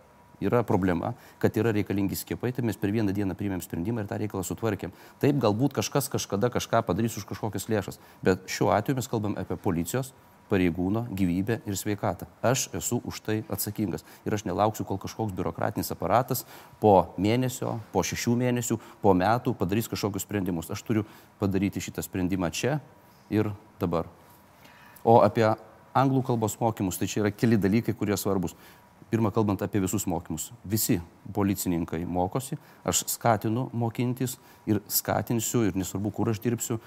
yra 0.43 0.63
problema, 0.67 1.13
kad 1.41 1.55
yra 1.59 1.73
reikalingi 1.75 2.17
skiepai, 2.19 2.51
tai 2.55 2.65
mes 2.67 2.79
per 2.79 2.93
vieną 2.93 3.15
dieną 3.15 3.37
priėmėm 3.39 3.63
sprendimą 3.63 4.03
ir 4.03 4.11
tą 4.11 4.19
reikalą 4.21 4.43
sutvarkėm. 4.47 4.93
Taip, 5.23 5.39
galbūt 5.43 5.75
kažkas 5.79 6.11
kažkada 6.13 6.51
kažką 6.53 6.83
padarys 6.87 7.17
už 7.19 7.27
kažkokias 7.31 7.69
lėšas, 7.71 7.99
bet 8.25 8.45
šiuo 8.51 8.71
atveju 8.75 8.99
mes 8.99 9.09
kalbam 9.11 9.37
apie 9.39 9.57
policijos 9.59 10.13
pareigūno 10.51 11.05
gyvybę 11.09 11.59
ir 11.65 11.77
sveikatą. 11.77 12.27
Aš 12.43 12.67
esu 12.77 12.99
už 13.07 13.21
tai 13.25 13.37
atsakingas. 13.51 14.03
Ir 14.27 14.35
aš 14.35 14.45
nelauksiu, 14.45 14.85
kol 14.85 14.99
kažkoks 15.01 15.33
biurokratinis 15.35 15.91
aparatas 15.95 16.43
po 16.81 17.13
mėnesio, 17.17 17.79
po 17.93 18.03
šešių 18.05 18.35
mėnesių, 18.43 18.79
po 19.01 19.15
metų 19.17 19.55
padarys 19.57 19.89
kažkokius 19.91 20.27
sprendimus. 20.27 20.71
Aš 20.73 20.83
turiu 20.85 21.07
padaryti 21.39 21.83
šitą 21.83 22.03
sprendimą 22.05 22.51
čia 22.53 22.79
ir 23.33 23.53
dabar. 23.81 24.09
O 25.03 25.21
apie 25.23 25.47
anglų 25.93 26.23
kalbos 26.25 26.57
mokymus, 26.59 26.97
tai 26.97 27.09
čia 27.09 27.23
yra 27.23 27.31
keli 27.33 27.57
dalykai, 27.59 27.95
kurie 27.97 28.17
svarbus 28.17 28.55
pirma, 29.13 29.29
kalbant 29.33 29.61
apie 29.61 29.81
visus 29.83 30.07
mokymus, 30.09 30.49
visi 30.65 30.97
policininkai 31.33 32.01
mokosi, 32.09 32.57
aš 32.83 33.05
skatinu 33.13 33.67
mokintis 33.77 34.39
ir 34.69 34.81
skatinsiu, 34.89 35.67
ir 35.69 35.77
nesvarbu, 35.77 36.11
kur 36.15 36.33
aš 36.33 36.41
dirbsiu, 36.41 36.79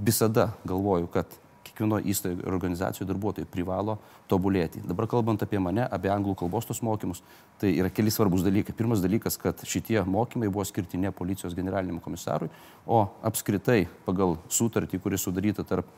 visada 0.00 0.48
galvoju, 0.66 1.10
kad 1.12 1.36
kiekvieno 1.68 1.98
įstaigo 2.08 2.42
ir 2.42 2.54
organizacijų 2.54 3.06
darbuotojai 3.10 3.48
privalo 3.50 3.98
tobulėti. 4.30 4.80
Dabar 4.88 5.06
kalbant 5.10 5.42
apie 5.44 5.60
mane, 5.62 5.84
apie 5.84 6.10
anglų 6.12 6.34
kalbos 6.40 6.66
tos 6.66 6.80
mokymus, 6.84 7.20
tai 7.60 7.74
yra 7.76 7.90
keli 7.92 8.10
svarbus 8.14 8.42
dalykai. 8.46 8.74
Pirmas 8.76 9.02
dalykas, 9.04 9.36
kad 9.40 9.60
šitie 9.68 10.00
mokymai 10.08 10.48
buvo 10.48 10.64
skirti 10.66 11.00
ne 11.00 11.12
policijos 11.12 11.56
generaliniam 11.58 12.00
komisarui, 12.00 12.48
o 12.86 13.04
apskritai 13.28 13.82
pagal 14.08 14.38
sutartį, 14.48 15.02
kuri 15.04 15.20
sudaryta 15.20 15.66
tarp 15.68 15.92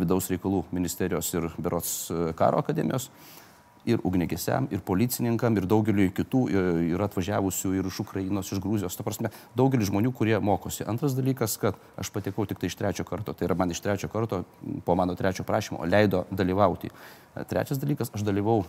vidaus 0.00 0.30
reikalų 0.30 0.64
ministerijos 0.70 1.34
ir 1.34 1.50
Berots 1.58 1.94
karo 2.38 2.62
akademijos 2.62 3.10
ir 3.88 4.00
ugnegesiam, 4.04 4.66
ir 4.70 4.82
policininkam, 4.84 5.56
ir 5.56 5.66
daugeliu 5.68 6.08
kitų 6.14 6.42
yra 6.92 7.06
atvažiavusių 7.08 7.72
ir 7.78 7.88
iš 7.88 8.00
Ukrainos, 8.04 8.50
iš 8.52 8.60
Grūzijos. 8.62 8.96
Ta 8.98 9.06
prasme, 9.06 9.30
daugelis 9.56 9.88
žmonių, 9.88 10.12
kurie 10.16 10.36
mokosi. 10.44 10.84
Antras 10.90 11.16
dalykas, 11.16 11.56
kad 11.60 11.78
aš 12.00 12.12
patekau 12.12 12.46
tik 12.48 12.60
tai 12.60 12.70
iš 12.70 12.76
trečio 12.80 13.06
karto. 13.08 13.32
Tai 13.32 13.48
yra 13.48 13.56
man 13.58 13.72
iš 13.72 13.80
trečio 13.84 14.10
karto, 14.12 14.42
po 14.84 14.96
mano 14.98 15.16
trečio 15.16 15.46
prašymo, 15.48 15.84
leido 15.88 16.26
dalyvauti. 16.30 16.92
Trečias 17.48 17.80
dalykas, 17.80 18.12
aš 18.14 18.26
dalyvau 18.26 18.62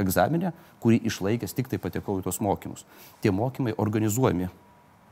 egzaminę, 0.00 0.52
kurį 0.82 1.02
išlaikęs 1.08 1.56
tik 1.56 1.70
tai 1.72 1.80
patekau 1.80 2.18
į 2.20 2.26
tos 2.26 2.40
mokymus. 2.44 2.84
Tie 3.24 3.32
mokymai 3.32 3.76
organizuojami 3.80 4.48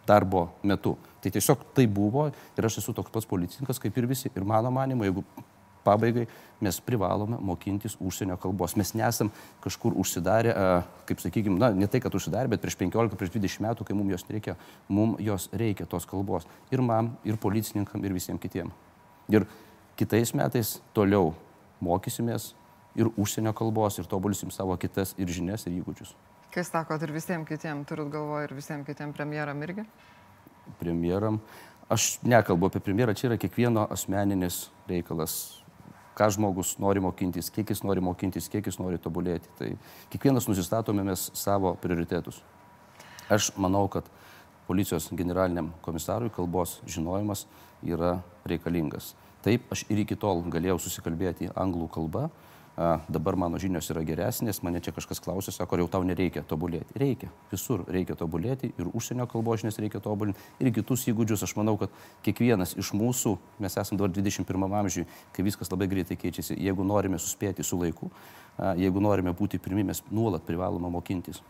darbo 0.08 0.48
metu. 0.62 0.96
Tai 1.20 1.30
tiesiog 1.32 1.66
tai 1.76 1.86
buvo 1.86 2.30
ir 2.30 2.66
aš 2.66 2.80
esu 2.80 2.94
toks 2.96 3.12
pats 3.12 3.28
policininkas 3.28 3.80
kaip 3.82 3.96
ir 4.00 4.08
visi. 4.10 4.30
Ir 4.32 4.46
mano 4.48 4.72
manimo, 4.72 5.04
jeigu 5.04 5.24
pabaigai 5.84 6.26
mes 6.60 6.80
privalome 6.84 7.38
mokintis 7.40 7.96
užsienio 8.00 8.36
kalbos. 8.40 8.76
Mes 8.76 8.92
nesam 8.94 9.30
kažkur 9.64 9.96
užsidarę, 9.96 10.54
kaip 11.08 11.22
sakykime, 11.22 11.58
na, 11.60 11.70
ne 11.72 11.88
tai, 11.88 12.02
kad 12.04 12.14
užsidarę, 12.14 12.50
bet 12.52 12.62
prieš 12.62 12.76
15, 12.82 13.16
prieš 13.16 13.32
20 13.36 13.64
metų, 13.64 13.86
kai 13.88 13.96
mums 13.96 14.12
jos 14.14 14.26
reikia, 14.28 14.56
mums 14.88 15.20
jos 15.24 15.48
reikia 15.56 15.88
tos 15.88 16.06
kalbos. 16.08 16.48
Ir 16.70 16.84
man, 16.84 17.14
ir 17.24 17.40
policininkam, 17.40 18.04
ir 18.04 18.16
visiems 18.16 18.42
kitiems. 18.42 18.76
Ir 19.32 19.46
kitais 19.96 20.34
metais 20.36 20.78
toliau 20.96 21.32
mokysimės 21.80 22.52
ir 22.98 23.08
užsienio 23.16 23.54
kalbos, 23.56 23.98
ir 23.98 24.08
tobulysim 24.10 24.52
savo 24.52 24.76
kitas 24.80 25.14
ir 25.18 25.30
žinias, 25.32 25.66
ir 25.66 25.78
įgūdžius. 25.80 26.12
Kai 26.50 26.64
sakot, 26.66 27.02
ir 27.06 27.12
visiems 27.14 27.46
kitiems, 27.48 27.86
turit 27.88 28.10
galvoje 28.10 28.48
ir 28.48 28.54
visiems 28.58 28.86
kitiems 28.88 29.14
premjeram 29.16 29.60
irgi? 29.62 29.86
Premjeram. 30.80 31.38
Aš 31.90 32.18
nekalbu 32.26 32.68
apie 32.68 32.82
premjerą, 32.82 33.14
čia 33.18 33.30
yra 33.30 33.38
kiekvieno 33.40 33.86
asmeninis 33.90 34.68
reikalas 34.90 35.60
ką 36.18 36.30
žmogus 36.34 36.76
nori 36.82 37.02
mokintis, 37.02 37.50
kiek 37.54 37.70
jis 37.70 37.82
nori 37.86 38.02
mokintis, 38.04 38.48
kiek 38.50 38.66
jis 38.66 38.78
nori 38.80 38.98
tobulėti. 39.00 39.50
Tai 39.58 39.70
kiekvienas 40.12 40.48
nusistatome 40.50 41.04
mes 41.06 41.28
savo 41.38 41.74
prioritetus. 41.80 42.42
Aš 43.30 43.52
manau, 43.56 43.86
kad 43.88 44.08
policijos 44.66 45.08
generaliniam 45.16 45.72
komisarui 45.82 46.30
kalbos 46.34 46.78
žinojimas 46.86 47.46
yra 47.86 48.18
reikalingas. 48.46 49.14
Taip, 49.42 49.70
aš 49.72 49.86
ir 49.88 50.02
iki 50.02 50.18
tol 50.20 50.42
galėjau 50.52 50.76
susikalbėti 50.82 51.48
anglų 51.56 51.88
kalbą, 51.94 52.26
dabar 53.08 53.36
mano 53.36 53.58
žinios 53.60 53.90
yra 53.92 54.00
geresnės, 54.08 54.62
mane 54.64 54.80
čia 54.80 54.94
kažkas 54.96 55.20
klausė, 55.20 55.52
sako, 55.52 55.76
jau 55.82 55.88
tau 55.92 56.04
nereikia 56.06 56.40
tobulėti. 56.48 56.96
Reikia, 57.00 57.28
visur 57.50 57.82
reikia 57.84 58.16
tobulėti 58.16 58.70
ir 58.72 58.88
užsienio 58.96 59.26
kalbos 59.28 59.60
žinias 59.60 59.76
reikia 59.82 60.00
tobulinti 60.00 60.40
ir 60.62 60.72
kitus 60.78 61.04
įgūdžius. 61.12 61.44
Aš 61.44 61.54
manau, 61.58 61.76
kad 61.80 61.92
kiekvienas 62.24 62.72
iš 62.80 62.94
mūsų, 62.96 63.34
mes 63.60 63.76
esame 63.76 64.00
dabar 64.00 64.14
21 64.16 64.76
amžiui, 64.80 65.04
kai 65.36 65.44
viskas 65.44 65.72
labai 65.72 65.90
greitai 65.92 66.16
keičiasi, 66.20 66.56
jeigu 66.56 66.86
norime 66.88 67.20
suspėti 67.20 67.66
su 67.66 67.76
laiku, 67.80 68.08
jeigu 68.80 69.04
norime 69.04 69.36
būti 69.36 69.60
pirmi, 69.60 69.84
mes 69.92 70.00
nuolat 70.08 70.46
privalome 70.48 70.88
mokintis. 70.88 71.44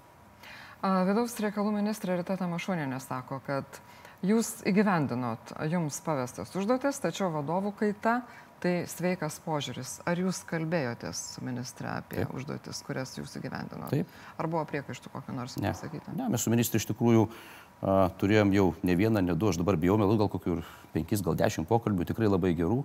Vidaus 0.82 1.37
reikalų 1.44 1.76
ministrė 1.76 2.18
Rita 2.18 2.38
Tamašūnė 2.40 2.99
sako, 3.04 3.42
kad 3.46 3.82
jūs 4.26 4.64
įgyvendinot 4.66 5.54
jums 5.70 6.00
pavestas 6.04 6.50
užduotis, 6.56 6.99
tačiau 7.04 7.30
vadovų 7.34 7.75
kaita 7.76 8.22
Tai 8.61 8.73
sveikas 8.93 9.38
požiūris. 9.40 9.95
Ar 10.09 10.19
jūs 10.21 10.43
kalbėjotės 10.49 11.21
su 11.35 11.45
ministre 11.45 11.88
apie 11.95 12.19
Taip. 12.21 12.35
užduotis, 12.37 12.83
kurias 12.85 13.14
jūs 13.17 13.33
įgyvendinote? 13.40 14.02
Taip. 14.02 14.19
Ar 14.37 14.49
buvo 14.52 14.67
priekaištų 14.69 15.12
kokio 15.14 15.37
nors 15.37 15.57
ne. 15.57 15.71
pasakyti? 15.73 16.12
Ne, 16.19 16.26
mes 16.29 16.45
su 16.45 16.52
ministru 16.52 16.76
iš 16.76 16.90
tikrųjų 16.90 17.23
a, 17.25 18.11
turėjom 18.21 18.52
jau 18.52 18.67
ne 18.85 18.99
vieną, 19.00 19.23
ne 19.25 19.37
du, 19.37 19.49
aš 19.49 19.62
dabar 19.62 19.81
bijau 19.81 19.97
melu, 20.00 20.19
gal 20.21 20.29
kokių 20.33 20.59
penkis, 20.93 21.25
gal 21.25 21.38
dešimt 21.40 21.71
pokalbių, 21.71 22.05
tikrai 22.11 22.29
labai 22.29 22.52
gerų. 22.59 22.83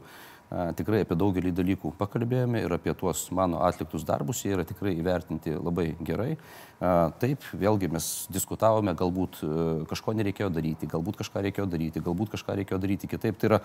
A, 0.48 0.70
tikrai 0.80 1.02
apie 1.04 1.20
daugelį 1.20 1.52
dalykų 1.60 1.92
pakalbėjome 2.00 2.64
ir 2.64 2.78
apie 2.78 2.96
tuos 2.96 3.26
mano 3.36 3.60
atliktus 3.68 4.08
darbus, 4.08 4.46
jie 4.46 4.56
yra 4.56 4.64
tikrai 4.64 4.96
įvertinti 4.96 5.58
labai 5.60 5.90
gerai. 6.00 6.38
A, 6.80 7.12
taip, 7.20 7.44
vėlgi 7.52 7.92
mes 7.92 8.10
diskutavome, 8.32 8.96
galbūt 8.96 9.44
kažko 9.92 10.16
nereikėjo 10.16 10.54
daryti, 10.56 10.88
galbūt 10.96 11.20
kažką 11.26 11.44
reikėjo 11.50 11.68
daryti, 11.68 12.06
galbūt 12.08 12.38
kažką 12.38 12.62
reikėjo 12.62 12.80
daryti 12.88 13.12
kitaip. 13.12 13.44
Tai 13.44 13.52
yra 13.52 13.64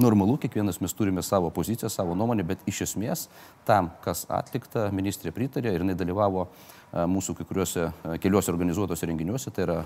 normalu, 0.00 0.36
kiekvienas 0.40 0.80
mes 0.80 0.94
turime 0.96 1.22
savo 1.22 1.50
poziciją, 1.54 1.88
savo 1.92 2.14
nuomonę, 2.18 2.44
bet 2.46 2.66
iš 2.70 2.82
esmės 2.88 3.28
tam, 3.68 3.92
kas 4.04 4.26
atlikta, 4.32 4.88
ministrė 4.94 5.32
pritarė 5.36 5.74
ir 5.74 5.84
jinai 5.84 5.96
dalyvavo 5.98 6.46
mūsų 6.90 7.36
kai 7.38 7.46
kuriuose 7.46 7.86
keliuose 8.22 8.50
organizuotose 8.50 9.06
renginiuose, 9.06 9.52
tai 9.54 9.66
yra 9.66 9.78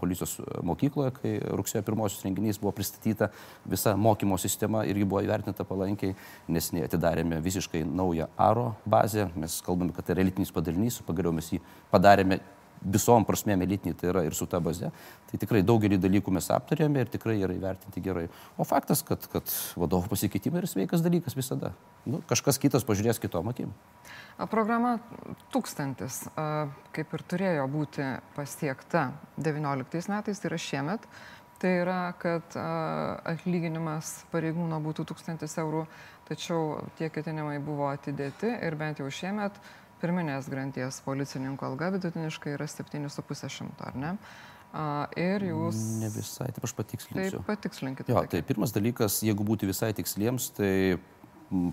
policijos 0.00 0.38
mokykloje, 0.64 1.12
kai 1.18 1.32
rugsėjo 1.60 1.84
pirmosios 1.84 2.24
renginys 2.24 2.60
buvo 2.60 2.72
pristatyta 2.76 3.28
visa 3.68 3.94
mokymo 3.96 4.38
sistema 4.40 4.84
ir 4.88 4.96
ji 4.96 5.08
buvo 5.08 5.20
įvertinta 5.26 5.66
palankiai, 5.68 6.16
nes 6.48 6.70
atidarėme 6.84 7.42
visiškai 7.44 7.84
naują 7.84 8.30
ARO 8.40 8.70
bazę, 8.88 9.28
mes 9.36 9.60
kalbame, 9.66 9.92
kad 9.96 10.08
tai 10.08 10.16
yra 10.16 10.24
elitinis 10.24 10.54
padalinys, 10.54 11.02
pagaliau 11.04 11.34
mes 11.36 11.52
jį 11.52 11.60
padarėme 11.92 12.40
visom 12.82 13.26
prasmėm 13.28 13.62
elitinį, 13.64 13.94
tai 13.98 14.10
yra 14.12 14.24
ir 14.26 14.36
su 14.36 14.46
ta 14.50 14.60
baze. 14.62 14.90
Tai 15.30 15.40
tikrai 15.40 15.62
daugelį 15.66 15.98
dalykų 16.00 16.32
mes 16.34 16.50
aptarėme 16.54 17.04
ir 17.04 17.12
tikrai 17.12 17.38
yra 17.40 17.56
įvertinti 17.56 18.02
gerai. 18.04 18.26
O 18.56 18.66
faktas, 18.68 19.02
kad, 19.06 19.26
kad 19.32 19.50
vadovų 19.78 20.12
pasikeitimai 20.12 20.62
yra 20.62 20.70
sveikas 20.70 21.04
dalykas 21.04 21.36
visada. 21.38 21.72
Nu, 22.08 22.22
kažkas 22.28 22.60
kitas 22.62 22.86
pažiūrės 22.88 23.20
kitom 23.22 23.50
akim. 23.52 23.72
Programa 24.50 24.98
tūkstantis, 25.54 26.22
kaip 26.94 27.16
ir 27.16 27.24
turėjo 27.30 27.66
būti 27.72 28.06
pasiekta 28.36 29.08
19 29.36 30.12
metais, 30.14 30.38
tai 30.38 30.52
yra 30.52 30.62
šiemet. 30.62 31.10
Tai 31.58 31.72
yra, 31.80 32.12
kad 32.14 32.54
atlyginimas 32.54 34.12
pareigūno 34.30 34.78
būtų 34.78 35.08
1000 35.10 35.56
eurų, 35.58 35.80
tačiau 36.28 36.84
tie 37.00 37.08
ketinimai 37.10 37.56
buvo 37.58 37.88
atidėti 37.90 38.52
ir 38.62 38.76
bent 38.78 39.02
jau 39.02 39.10
šiemet 39.10 39.58
pirminės 40.02 40.48
granties 40.52 41.00
policininko 41.06 41.68
alga 41.70 41.90
vidutiniškai 41.96 42.54
yra 42.56 42.68
7,5 42.70 43.50
šimto, 43.52 43.88
ar 43.88 43.98
ne? 43.98 44.14
Ir 45.18 45.46
jūs. 45.48 45.78
Ne 46.02 46.10
visai, 46.12 46.50
taip 46.52 46.66
aš 46.68 46.74
patikslinsiu. 46.76 47.38
Taip, 47.38 47.46
patikslinkite. 47.48 48.12
Jo, 48.12 48.26
tai 48.28 48.42
pirmas 48.44 48.74
dalykas, 48.76 49.22
jeigu 49.24 49.46
būti 49.48 49.68
visai 49.70 49.94
tiksliems, 49.96 50.50
tai 50.58 50.72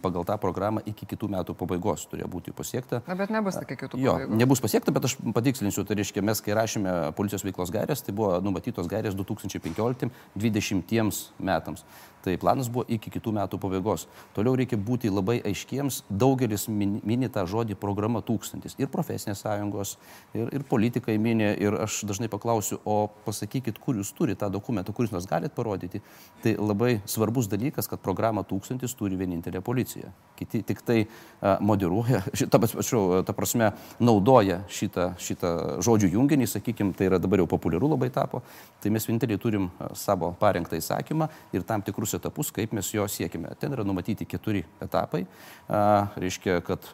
pagal 0.02 0.26
tą 0.28 0.38
programą 0.42 0.82
iki 0.88 1.06
kitų 1.10 1.28
metų 1.36 1.52
pabaigos 1.60 2.02
turėjo 2.12 2.28
būti 2.32 2.50
pasiekta. 2.56 3.02
Na, 3.08 3.14
bet 3.20 3.30
nebus 3.34 3.56
iki 3.60 3.76
kitų 3.76 3.94
metų. 3.98 4.06
Jo, 4.06 4.14
pabaigos. 4.16 4.40
nebus 4.42 4.60
pasiekta, 4.64 4.90
bet 4.96 5.04
aš 5.10 5.14
patikslinsiu, 5.36 5.82
tai 5.88 5.96
reiškia, 6.00 6.22
mes 6.26 6.38
kai 6.46 6.54
rašėme 6.58 6.92
policijos 7.18 7.44
veiklos 7.48 7.70
gairės, 7.76 8.00
tai 8.06 8.12
buvo 8.16 8.30
numatytos 8.46 8.86
gairės 8.92 9.14
2015-2020 9.20 11.16
metams. 11.40 11.82
Tai 12.26 12.34
planas 12.42 12.72
buvo 12.74 12.88
iki 12.90 13.12
kitų 13.14 13.36
metų 13.38 13.60
pabaigos. 13.62 14.08
Toliau 14.34 14.56
reikia 14.58 14.80
būti 14.82 15.12
labai 15.14 15.36
aiškiems. 15.46 16.00
Daugelis 16.10 16.66
mini 16.72 17.30
tą 17.30 17.44
žodį 17.46 17.78
programa 17.78 18.24
tūkstantis. 18.26 18.74
Ir 18.82 18.90
profesinės 18.90 19.44
sąjungos, 19.46 19.94
ir, 20.34 20.50
ir 20.58 20.66
politikai 20.66 21.20
mini. 21.22 21.52
Ir 21.62 21.78
aš 21.86 22.00
dažnai 22.10 22.26
paklausiu, 22.34 22.80
o 22.82 23.12
pasakykit, 23.28 23.78
kur 23.84 23.94
jūs 24.00 24.10
turite 24.18 24.42
tą 24.42 24.50
dokumentą, 24.58 24.96
kur 24.96 25.06
jūs 25.06 25.14
nors 25.14 25.30
galite 25.30 25.54
parodyti. 25.54 26.02
Tai 26.42 26.56
labai 26.58 26.96
svarbus 27.06 27.46
dalykas, 27.52 27.86
kad 27.92 28.02
programa 28.02 28.42
tūkstantis 28.42 28.98
turi 28.98 29.22
vienintelė 29.22 29.62
policija. 29.66 30.12
Kiti 30.36 30.60
tik 30.68 30.82
tai 30.84 30.98
uh, 31.06 31.62
moderuoja, 31.64 32.20
šitą, 32.40 32.60
atsiprašau, 32.60 33.22
ta 33.24 33.34
prasme, 33.36 33.70
naudoja 34.04 34.58
šitą, 34.68 35.14
šitą 35.22 35.52
žodžių 35.86 36.10
junginį, 36.12 36.48
sakykime, 36.52 36.92
tai 36.98 37.08
yra 37.08 37.20
dabar 37.24 37.40
jau 37.40 37.48
populiaru 37.54 37.88
labai 37.94 38.10
tapo. 38.14 38.42
Tai 38.84 38.92
mes 38.92 39.08
vieninteliai 39.08 39.40
turim 39.40 39.70
savo 39.96 40.34
parengtą 40.40 40.76
įsakymą 40.80 41.30
ir 41.56 41.64
tam 41.68 41.84
tikrus 41.88 42.18
etapus, 42.20 42.52
kaip 42.56 42.76
mes 42.76 42.90
jo 42.92 43.08
siekime. 43.08 43.54
Ten 43.62 43.76
yra 43.78 43.86
numatyti 43.88 44.28
keturi 44.28 44.66
etapai. 44.84 45.24
A, 45.70 46.10
reiškia, 46.20 46.60
kad 46.68 46.90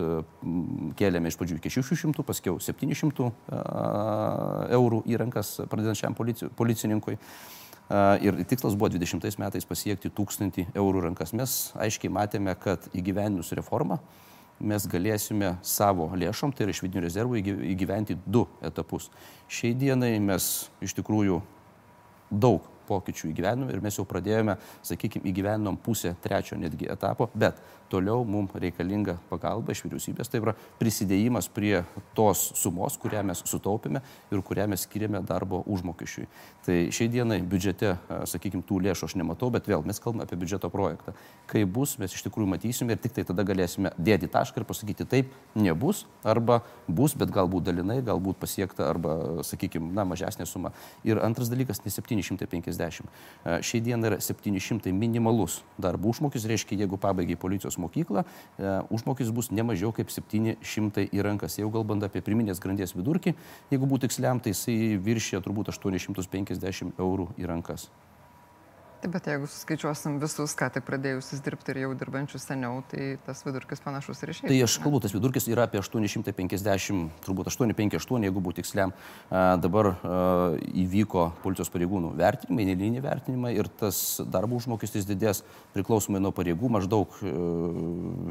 kėlėme 1.02 1.32
iš 1.32 1.40
pradžių 1.40 1.58
iki 1.58 1.74
600, 1.82 2.28
paskiau 2.28 2.62
700 2.62 3.26
a, 3.26 3.34
eurų 4.78 5.02
į 5.10 5.18
rankas 5.26 5.58
pradedančiam 5.66 6.14
polici, 6.18 6.52
policininkui. 6.62 7.18
Ir 8.24 8.38
tikslas 8.48 8.78
buvo 8.80 8.92
20 8.94 9.40
metais 9.42 9.66
pasiekti 9.68 10.12
1000 10.16 10.70
eurų 10.72 11.08
rankas. 11.10 11.34
Mes 11.36 11.56
aiškiai 11.76 12.12
matėme, 12.14 12.54
kad 12.56 12.86
įgyveninus 12.96 13.52
reformą 13.58 14.00
mes 14.62 14.86
galėsime 14.88 15.56
savo 15.66 16.06
lėšom, 16.16 16.54
tai 16.54 16.68
yra 16.68 16.76
iš 16.76 16.84
vidinių 16.86 17.04
rezervų, 17.04 17.40
įgyventi 17.74 18.18
du 18.26 18.46
etapus. 18.64 19.10
Šiai 19.52 19.74
dienai 19.76 20.14
mes 20.22 20.70
iš 20.86 20.94
tikrųjų 21.00 21.42
daug 22.32 22.68
pokyčių 22.92 23.32
įgyvenome 23.32 23.74
ir 23.74 23.84
mes 23.84 23.98
jau 24.00 24.06
pradėjome, 24.08 24.58
sakykime, 24.88 25.26
įgyvenom 25.32 25.80
pusę 25.82 26.14
trečio 26.24 26.60
netgi 26.60 26.92
etapo, 26.92 27.32
bet 27.34 27.60
toliau 27.92 28.24
mums 28.28 28.56
reikalinga 28.56 29.18
pagalba 29.30 29.76
iš 29.76 29.84
vyriausybės, 29.86 30.30
tai 30.32 30.40
yra 30.40 30.54
prisidėjimas 30.80 31.50
prie 31.52 31.82
tos 32.16 32.44
sumos, 32.60 32.96
kurią 33.02 33.24
mes 33.28 33.44
sutaupėme 33.48 34.02
ir 34.32 34.44
kurią 34.48 34.70
mes 34.72 34.86
skiriame 34.88 35.20
darbo 35.28 35.62
užmokesčiui. 35.72 36.28
Tai 36.66 36.78
šiai 36.94 37.12
dienai 37.12 37.42
biudžete, 37.44 37.94
sakykime, 38.32 38.64
tų 38.68 38.80
lėšų 38.88 39.10
aš 39.10 39.18
nematau, 39.20 39.52
bet 39.54 39.68
vėl 39.70 39.84
mes 39.88 40.00
kalbame 40.00 40.28
apie 40.28 40.40
biudžeto 40.40 40.72
projektą. 40.72 41.16
Kai 41.52 41.66
bus, 41.66 41.98
mes 42.02 42.16
iš 42.16 42.24
tikrųjų 42.28 42.54
matysime 42.54 42.96
ir 42.96 43.02
tik 43.04 43.18
tai 43.18 43.26
tada 43.28 43.46
galėsime 43.48 43.92
dėti 44.00 44.30
tašką 44.32 44.64
ir 44.64 44.68
pasakyti 44.70 45.08
taip, 45.12 45.36
nebus, 45.56 46.06
arba 46.24 46.62
bus, 46.88 47.16
bet 47.18 47.34
galbūt 47.34 47.68
dalinai, 47.68 48.00
galbūt 48.06 48.40
pasiekta, 48.40 48.88
arba, 48.94 49.44
sakykime, 49.48 49.92
na, 49.98 50.08
mažesnė 50.08 50.48
suma. 50.48 50.72
Ir 51.08 51.20
antras 51.26 51.52
dalykas, 51.52 51.84
ne 51.84 51.92
750 51.92 52.48
750. 52.82 53.10
Šiai 53.66 53.82
dienai 53.82 54.12
yra 54.12 54.20
700 54.22 54.94
minimalus 54.94 55.62
darbo 55.82 56.12
užmokis, 56.12 56.46
reiškia, 56.50 56.80
jeigu 56.84 57.00
pabaigai 57.02 57.38
policijos 57.40 57.78
mokyklą, 57.82 58.26
užmokis 58.94 59.32
bus 59.34 59.52
ne 59.52 59.66
mažiau 59.66 59.94
kaip 59.96 60.14
700 60.14 61.08
į 61.10 61.26
rankas. 61.26 61.58
Jau 61.62 61.72
kalbant 61.74 62.04
apie 62.06 62.24
priminės 62.26 62.62
grandies 62.62 62.96
vidurkį, 62.98 63.36
jeigu 63.74 63.90
būtų 63.90 64.08
tiksliam, 64.08 64.42
tai 64.42 64.56
jisai 64.56 64.98
viršė 65.02 65.44
turbūt 65.46 65.74
850 65.74 66.98
eurų 67.02 67.32
į 67.42 67.50
rankas. 67.50 67.90
Taip, 69.02 69.16
bet 69.16 69.26
jeigu 69.26 69.48
suskaičiuosim 69.50 70.20
visus, 70.22 70.52
ką 70.54 70.68
tik 70.76 70.84
pradėjusius 70.86 71.40
dirbti 71.42 71.74
ir 71.74 71.80
jau 71.82 71.88
dirbančius 71.98 72.44
seniau, 72.46 72.84
tai 72.86 73.16
tas 73.26 73.40
vidurkis 73.42 73.80
panašus 73.82 74.20
ir 74.22 74.30
išėjo. 74.30 74.50
Tai 74.52 74.58
aš 74.62 74.76
kalbu, 74.84 75.00
tas 75.02 75.16
vidurkis 75.16 75.48
yra 75.50 75.64
apie 75.66 75.80
850, 75.82 77.08
turbūt 77.26 77.50
858, 77.50 78.28
jeigu 78.28 78.44
būtų 78.46 78.62
tiksliam. 78.62 78.94
Dabar 79.32 79.90
įvyko 80.70 81.24
policijos 81.42 81.72
pareigūnų 81.74 82.12
vertinimai, 82.20 82.68
nelinį 82.70 83.02
vertinimai 83.02 83.56
ir 83.56 83.72
tas 83.82 84.22
darbo 84.22 84.60
užmokestis 84.60 85.10
didės 85.10 85.42
priklausomai 85.74 86.22
nuo 86.22 86.30
pareigų 86.38 86.70
maždaug 86.70 87.16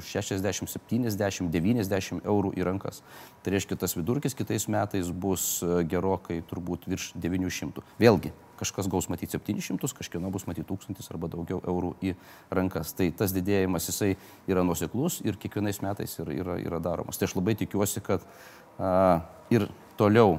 60, 0.07 0.71
70, 0.71 1.51
90 1.51 2.23
eurų 2.23 2.55
į 2.55 2.69
rankas. 2.71 3.03
Tai 3.43 3.57
reiškia, 3.57 3.81
tas 3.81 3.99
vidurkis 3.99 4.39
kitais 4.39 4.69
metais 4.71 5.11
bus 5.11 5.65
gerokai 5.91 6.45
turbūt 6.47 6.87
virš 6.87 7.11
900. 7.19 7.83
Vėlgi, 7.99 8.31
kažkas 8.61 8.91
gaus 8.93 9.09
matyti 9.13 9.39
700, 9.39 9.91
kažkieno 9.97 10.31
bus 10.33 10.47
matyti 10.51 10.69
1000 10.69 11.11
arba 11.15 11.31
daugiau 11.33 11.63
eurų 11.65 11.95
į 12.05 12.15
rankas. 12.53 12.95
Tai 12.97 13.09
tas 13.17 13.35
didėjimas 13.37 13.89
jisai 13.91 14.15
yra 14.51 14.65
nuseklus 14.67 15.21
ir 15.25 15.41
kiekvienais 15.41 15.83
metais 15.85 16.19
yra, 16.21 16.37
yra, 16.37 16.61
yra 16.61 16.81
daromas. 16.85 17.19
Tai 17.19 17.29
aš 17.31 17.37
labai 17.39 17.57
tikiuosi, 17.61 18.05
kad 18.05 18.25
a, 18.79 19.21
ir 19.53 19.69
toliau 20.01 20.39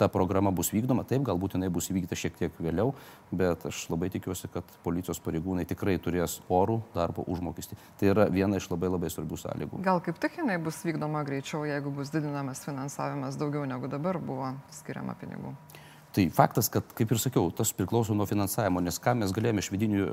ta 0.00 0.08
programa 0.08 0.48
bus 0.50 0.70
vykdoma, 0.72 1.04
taip, 1.04 1.26
galbūt 1.28 1.58
jinai 1.58 1.68
bus 1.72 1.90
įvykdyta 1.92 2.16
šiek 2.16 2.38
tiek 2.38 2.60
vėliau, 2.64 2.94
bet 3.36 3.66
aš 3.68 3.82
labai 3.92 4.08
tikiuosi, 4.14 4.48
kad 4.48 4.64
policijos 4.84 5.20
pareigūnai 5.20 5.66
tikrai 5.68 5.98
turės 6.00 6.38
orų 6.48 6.78
darbo 6.94 7.26
užmokestį. 7.28 7.76
Tai 8.00 8.08
yra 8.14 8.26
viena 8.32 8.56
iš 8.56 8.70
labai 8.72 8.88
labai 8.88 9.12
svarbių 9.12 9.36
sąlygų. 9.42 9.82
Gal 9.84 10.00
kaip 10.06 10.16
tik 10.22 10.40
jinai 10.40 10.56
bus 10.64 10.80
vykdoma 10.88 11.20
greičiau, 11.28 11.66
jeigu 11.68 11.92
bus 11.92 12.14
didinamas 12.14 12.64
finansavimas 12.64 13.36
daugiau 13.40 13.68
negu 13.68 13.92
dabar 13.92 14.16
buvo 14.24 14.54
skiriama 14.80 15.18
pinigų? 15.20 15.52
Tai 16.10 16.24
faktas, 16.34 16.66
kad, 16.66 16.88
kaip 16.98 17.12
ir 17.14 17.20
sakiau, 17.22 17.52
tas 17.54 17.70
priklauso 17.76 18.16
nuo 18.18 18.24
finansavimo, 18.26 18.80
nes 18.82 18.96
ką 18.98 19.12
mes 19.20 19.30
galėjome 19.34 19.62
iš 19.62 19.68
vidinių 19.70 20.06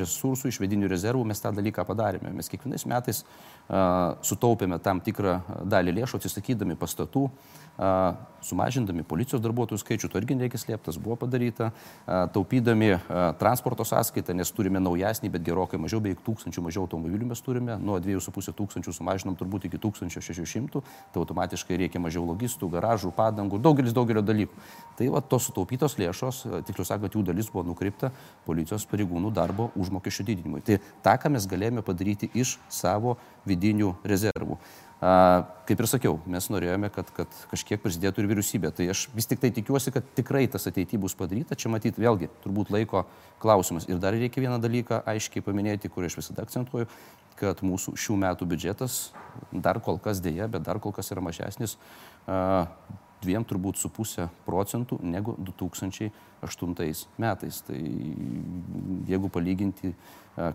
resursų, 0.00 0.50
iš 0.50 0.58
vidinių 0.58 0.88
rezervų, 0.90 1.22
mes 1.30 1.38
tą 1.42 1.52
dalyką 1.54 1.84
padarėme. 1.86 2.32
Mes 2.34 2.50
kiekvienais 2.50 2.82
metais 2.90 3.22
uh, 3.22 4.16
sutaupėme 4.26 4.80
tam 4.82 4.98
tikrą 5.06 5.38
dalį 5.62 6.00
lėšų, 6.00 6.18
atsisakydami 6.18 6.74
pastatų, 6.80 7.28
uh, 7.30 8.16
sumažindami 8.46 9.04
policijos 9.06 9.42
darbuotojų 9.44 9.78
skaičių, 9.84 10.10
to 10.10 10.18
irgi 10.18 10.34
nereikia 10.34 10.58
slėptas, 10.58 10.98
buvo 10.98 11.14
padaryta, 11.22 11.70
uh, 11.70 12.26
taupydami 12.34 12.96
uh, 12.96 13.14
transporto 13.38 13.86
sąskaitą, 13.86 14.34
nes 14.34 14.50
turime 14.50 14.82
naujesnį, 14.82 15.30
bet 15.36 15.46
gerokai 15.46 15.78
mažiau, 15.78 16.02
beveik 16.02 16.26
tūkstančių 16.26 16.66
mažiau 16.66 16.88
automobilių 16.88 17.30
mes 17.30 17.44
turime, 17.46 17.78
nuo 17.78 18.00
2,5 18.02 18.50
tūkstančių 18.50 18.96
sumažinom 18.98 19.38
turbūt 19.38 19.70
iki 19.70 19.78
1600, 19.78 20.82
tai 20.82 21.22
automatiškai 21.22 21.78
reikia 21.86 22.02
mažiau 22.02 22.26
logistų, 22.26 22.72
garažų, 22.74 23.14
padangų, 23.14 23.62
daugelis 23.62 23.94
daugelio 23.94 24.26
dalykų. 24.26 24.66
Tai 24.98 25.10
va, 25.14 25.22
tos 25.36 25.50
sutaupytos 25.50 25.98
lėšos, 26.00 26.42
tiksliau 26.66 26.88
sakant, 26.88 27.12
jų 27.12 27.26
dalis 27.28 27.52
buvo 27.52 27.66
nukreipta 27.68 28.10
policijos 28.48 28.88
pareigūnų 28.88 29.34
darbo 29.36 29.68
užmokesčio 29.76 30.24
didinimui. 30.26 30.64
Tai 30.64 30.80
tą, 31.04 31.16
ką 31.20 31.32
mes 31.36 31.46
galėjome 31.50 31.84
padaryti 31.84 32.32
iš 32.34 32.56
savo 32.72 33.18
vidinių 33.46 33.92
rezervų. 34.08 34.58
Kaip 34.96 35.82
ir 35.82 35.88
sakiau, 35.90 36.14
mes 36.32 36.46
norėjome, 36.48 36.88
kad, 36.94 37.10
kad 37.12 37.32
kažkiek 37.50 37.82
prisidėtų 37.82 38.22
ir 38.22 38.30
vyriausybė. 38.30 38.70
Tai 38.72 38.86
aš 38.94 39.02
vis 39.12 39.28
tik 39.28 39.42
tai 39.42 39.50
tikiuosi, 39.52 39.92
kad 39.92 40.06
tikrai 40.16 40.46
tas 40.48 40.64
ateityje 40.70 41.02
bus 41.02 41.12
padaryta. 41.18 41.58
Čia 41.58 41.68
matyti 41.74 42.00
vėlgi 42.00 42.30
turbūt 42.46 42.72
laiko 42.72 43.04
klausimas. 43.42 43.84
Ir 43.90 44.00
dar 44.00 44.16
reikia 44.16 44.46
vieną 44.46 44.56
dalyką 44.62 45.02
aiškiai 45.12 45.44
paminėti, 45.44 45.92
kurį 45.92 46.08
aš 46.08 46.16
visada 46.22 46.46
akcentuoju, 46.48 46.88
kad 47.36 47.60
mūsų 47.60 47.92
šių 48.00 48.16
metų 48.24 48.48
biudžetas 48.48 49.00
dar 49.52 49.82
kol 49.84 50.00
kas 50.00 50.24
dėja, 50.24 50.48
bet 50.48 50.64
dar 50.64 50.80
kol 50.80 50.96
kas 50.96 51.12
yra 51.12 51.20
mažesnis. 51.28 51.76
Dviem 53.26 53.42
turbūt 53.42 53.80
su 53.80 53.90
pusę 53.90 54.28
procentų 54.46 55.00
negu 55.02 55.34
2008 55.42 56.12
metais. 57.18 57.60
Tai 57.66 57.80
jeigu 59.10 59.30
palyginti 59.34 59.90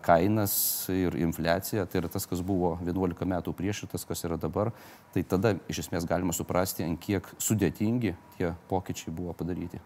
kainas 0.06 0.54
ir 0.94 1.16
infliaciją, 1.20 1.84
tai 1.90 2.00
yra 2.00 2.10
tas, 2.12 2.26
kas 2.30 2.40
buvo 2.46 2.76
11 2.86 3.28
metų 3.28 3.54
prieš 3.58 3.84
ir 3.84 3.92
tas, 3.92 4.06
kas 4.08 4.24
yra 4.24 4.38
dabar, 4.40 4.70
tai 5.12 5.24
tada 5.26 5.56
iš 5.68 5.84
esmės 5.84 6.06
galima 6.08 6.32
suprasti, 6.32 6.86
ant 6.86 7.02
kiek 7.02 7.26
sudėtingi 7.42 8.14
tie 8.38 8.54
pokyčiai 8.70 9.12
buvo 9.14 9.34
padaryti. 9.36 9.82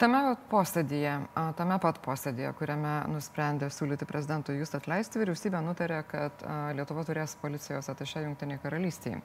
Tame 0.00 0.20
posėdėje, 0.48 1.10
tame 1.58 1.76
pat 1.82 1.98
posėdėje, 2.00 2.54
kuriame 2.56 2.92
nusprendė 3.12 3.66
siūlyti 3.68 4.06
prezidentui 4.08 4.54
jūs 4.56 4.70
atleisti, 4.78 5.18
vyriausybė 5.20 5.60
nutarė, 5.60 5.98
kad 6.08 6.44
Lietuva 6.78 7.02
turės 7.04 7.34
policijos 7.42 7.90
atašę 7.92 8.22
Junktinėje 8.24 8.62
karalystėje. 8.62 9.18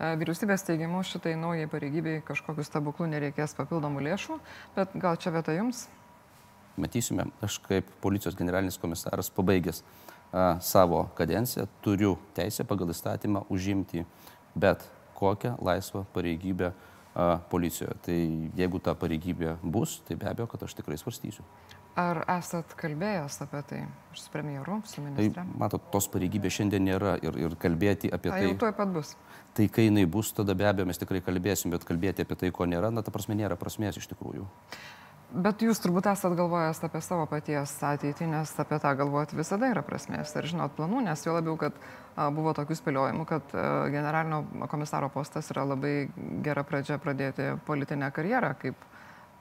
Vyriausybės 0.00 0.64
teigimu 0.64 1.02
šitai 1.04 1.34
naujai 1.36 1.66
pareigybei 1.68 2.22
kažkokius 2.24 2.70
stebuklų 2.70 3.10
nereikės 3.12 3.52
papildomų 3.58 4.06
lėšų, 4.06 4.38
bet 4.78 4.94
gal 5.02 5.20
čia 5.20 5.34
vieta 5.34 5.52
jums? 5.52 5.84
Matysime, 6.80 7.28
aš 7.44 7.58
kaip 7.66 7.90
policijos 8.00 8.38
generalinis 8.38 8.80
komisaras 8.80 9.28
pabaigęs 9.36 9.82
a, 9.84 10.54
savo 10.64 11.02
kadenciją 11.18 11.66
turiu 11.84 12.14
teisę 12.32 12.64
pagal 12.64 12.94
įstatymą 12.94 13.44
užimti 13.52 14.06
bet 14.56 14.88
kokią 15.20 15.58
laisvą 15.60 16.06
pareigybę 16.16 16.72
policijoje. 17.52 17.94
Tai 18.06 18.16
jeigu 18.56 18.80
ta 18.80 18.94
pareigybė 18.96 19.56
bus, 19.62 19.98
tai 20.08 20.16
be 20.16 20.28
abejo, 20.30 20.46
kad 20.48 20.62
aš 20.64 20.74
tikrai 20.78 20.96
svarstysiu. 21.00 21.44
Ar 21.98 22.22
esat 22.38 22.72
kalbėjęs 22.80 23.34
apie 23.44 23.60
tai 23.68 23.80
su 24.16 24.30
premjeru, 24.32 24.78
su 24.88 25.02
Tai, 25.02 25.04
ministre? 25.10 25.44
matot, 25.60 25.82
tos 25.92 26.08
pareigybės 26.08 26.54
šiandien 26.56 26.86
nėra 26.88 27.18
ir, 27.20 27.36
ir 27.36 27.56
kalbėti 27.60 28.08
apie 28.08 28.30
Tai 28.32 28.38
tai, 28.38 28.46
jau 28.48 28.54
tuoj 28.64 28.72
pat 28.78 28.94
bus. 28.94 29.10
tai 29.52 29.68
kai 29.68 29.84
jinai 29.90 30.06
bus, 30.08 30.32
tada 30.32 30.54
be 30.56 30.64
abejo 30.64 30.86
mes 30.88 30.96
tikrai 30.96 31.20
kalbėsim, 31.20 31.70
bet 31.74 31.84
kalbėti 31.84 32.24
apie 32.24 32.38
tai, 32.40 32.50
ko 32.50 32.64
nėra, 32.64 32.88
na, 32.90 33.04
ta 33.04 33.12
prasme, 33.12 33.36
nėra 33.36 33.60
prasmės 33.60 34.00
iš 34.00 34.08
tikrųjų. 34.14 34.46
Bet 35.32 35.62
jūs 35.64 35.78
turbūt 35.80 36.10
esat 36.10 36.34
galvojęs 36.36 36.82
apie 36.84 37.00
savo 37.00 37.24
paties 37.30 37.72
ateitį, 37.88 38.26
nes 38.28 38.50
apie 38.60 38.76
tą 38.82 38.90
galvoti 38.98 39.38
visada 39.38 39.70
yra 39.72 39.80
prasmės. 39.86 40.34
Ar 40.36 40.48
žinot 40.48 40.74
planų, 40.76 41.00
nes 41.06 41.24
jo 41.24 41.32
labiau, 41.32 41.54
kad 41.60 41.78
a, 41.80 42.26
buvo 42.34 42.52
tokių 42.56 42.76
spėliojimų, 42.76 43.24
kad 43.30 43.54
a, 43.56 43.62
generalinio 43.92 44.42
komisaro 44.68 45.08
postas 45.14 45.48
yra 45.54 45.64
labai 45.70 45.94
gera 46.44 46.66
pradžia 46.68 47.00
pradėti 47.00 47.48
politinę 47.64 48.10
karjerą, 48.12 48.52
kaip 48.60 48.84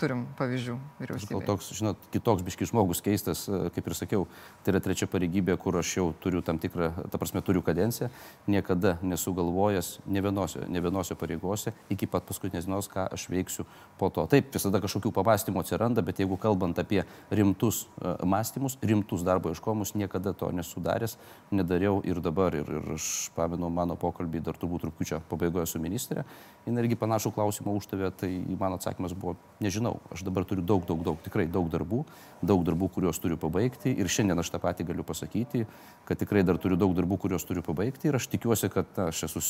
turim 0.01 0.25
pavyzdžių 0.39 0.75
Aš 0.75 0.81
gal 0.81 1.03
vyriausybėje. 1.05 1.45
toks, 1.47 1.69
žinot, 1.77 2.05
kitoks 2.13 2.45
biškis 2.45 2.71
žmogus 2.71 3.01
keistas, 3.05 3.43
e, 3.47 3.69
kaip 3.75 3.87
ir 3.87 3.95
sakiau, 3.97 4.27
tai 4.65 4.73
yra 4.73 4.81
trečia 4.83 5.07
pareigybė, 5.11 5.57
kur 5.61 5.77
aš 5.79 5.93
jau 5.97 6.07
turiu 6.23 6.41
tam 6.45 6.59
tikrą, 6.61 6.91
ta 7.11 7.19
prasme, 7.21 7.43
turiu 7.45 7.61
kadenciją, 7.65 8.09
niekada 8.47 8.97
nesugalvojęs 9.05 10.01
ne 10.05 10.23
vienose, 10.25 10.65
ne 10.67 10.81
vienose 10.81 11.15
pareigose 11.15 11.75
iki 11.93 12.09
pat 12.09 12.25
paskutinės 12.29 12.67
dienos, 12.67 12.89
ką 12.91 13.07
aš 13.13 13.27
veiksiu 13.31 13.65
po 13.99 14.09
to. 14.09 14.25
Taip, 14.31 14.51
visada 14.53 14.81
kažkokių 14.81 15.13
pamastymų 15.15 15.63
atsiranda, 15.63 16.03
bet 16.05 16.21
jeigu 16.21 16.37
kalbant 16.41 16.79
apie 16.81 17.03
rimtus 17.29 17.85
uh, 17.85 18.17
mąstymus, 18.25 18.77
rimtus 18.81 19.25
darbo 19.27 19.51
iškomus, 19.53 19.93
niekada 19.99 20.33
to 20.37 20.49
nesudaręs, 20.55 21.17
nedariau 21.51 22.01
ir 22.07 22.21
dabar. 22.23 22.55
Ir, 22.55 22.67
ir 22.67 22.95
aš 22.95 23.31
pamenu 23.35 23.69
mano 23.71 23.95
pokalbį 23.99 24.41
dar 24.47 24.57
turbūt 24.59 24.87
rūpiučio 24.87 25.21
pabaigoje 25.29 25.67
su 25.69 25.81
ministrė, 25.83 26.25
jin 26.65 26.79
irgi 26.81 26.97
panašų 26.99 27.33
klausimą 27.35 27.75
užtavė, 27.79 28.11
tai 28.17 28.31
mano 28.59 28.79
atsakymas 28.79 29.15
buvo, 29.17 29.35
nežinau, 29.63 29.90
aš 30.13 30.23
dabar 30.27 30.45
turiu 30.47 30.63
daug, 30.65 30.85
daug, 30.87 31.01
daug, 31.05 31.19
tikrai 31.25 31.45
daug 31.51 31.67
darbų, 31.71 32.01
daug 32.45 32.63
darbų, 32.67 32.89
kuriuos 32.95 33.19
turiu 33.21 33.37
pabaigti 33.41 33.93
ir 33.93 34.09
šiandien 34.11 34.39
aš 34.41 34.53
tą 34.53 34.61
patį 34.63 34.87
galiu 34.91 35.05
pasakyti, 35.07 35.65
kad 36.07 36.21
tikrai 36.21 36.45
dar 36.47 36.59
turiu 36.61 36.79
daug 36.79 36.95
darbų, 36.97 37.19
kuriuos 37.25 37.45
turiu 37.47 37.65
pabaigti 37.65 38.09
ir 38.09 38.19
aš 38.19 38.29
tikiuosi, 38.31 38.71
kad 38.73 38.89
na, 38.97 39.09
aš 39.11 39.25
esu, 39.29 39.43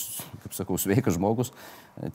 kaip 0.44 0.58
sakau, 0.58 0.80
sveikas 0.82 1.20
žmogus, 1.20 1.54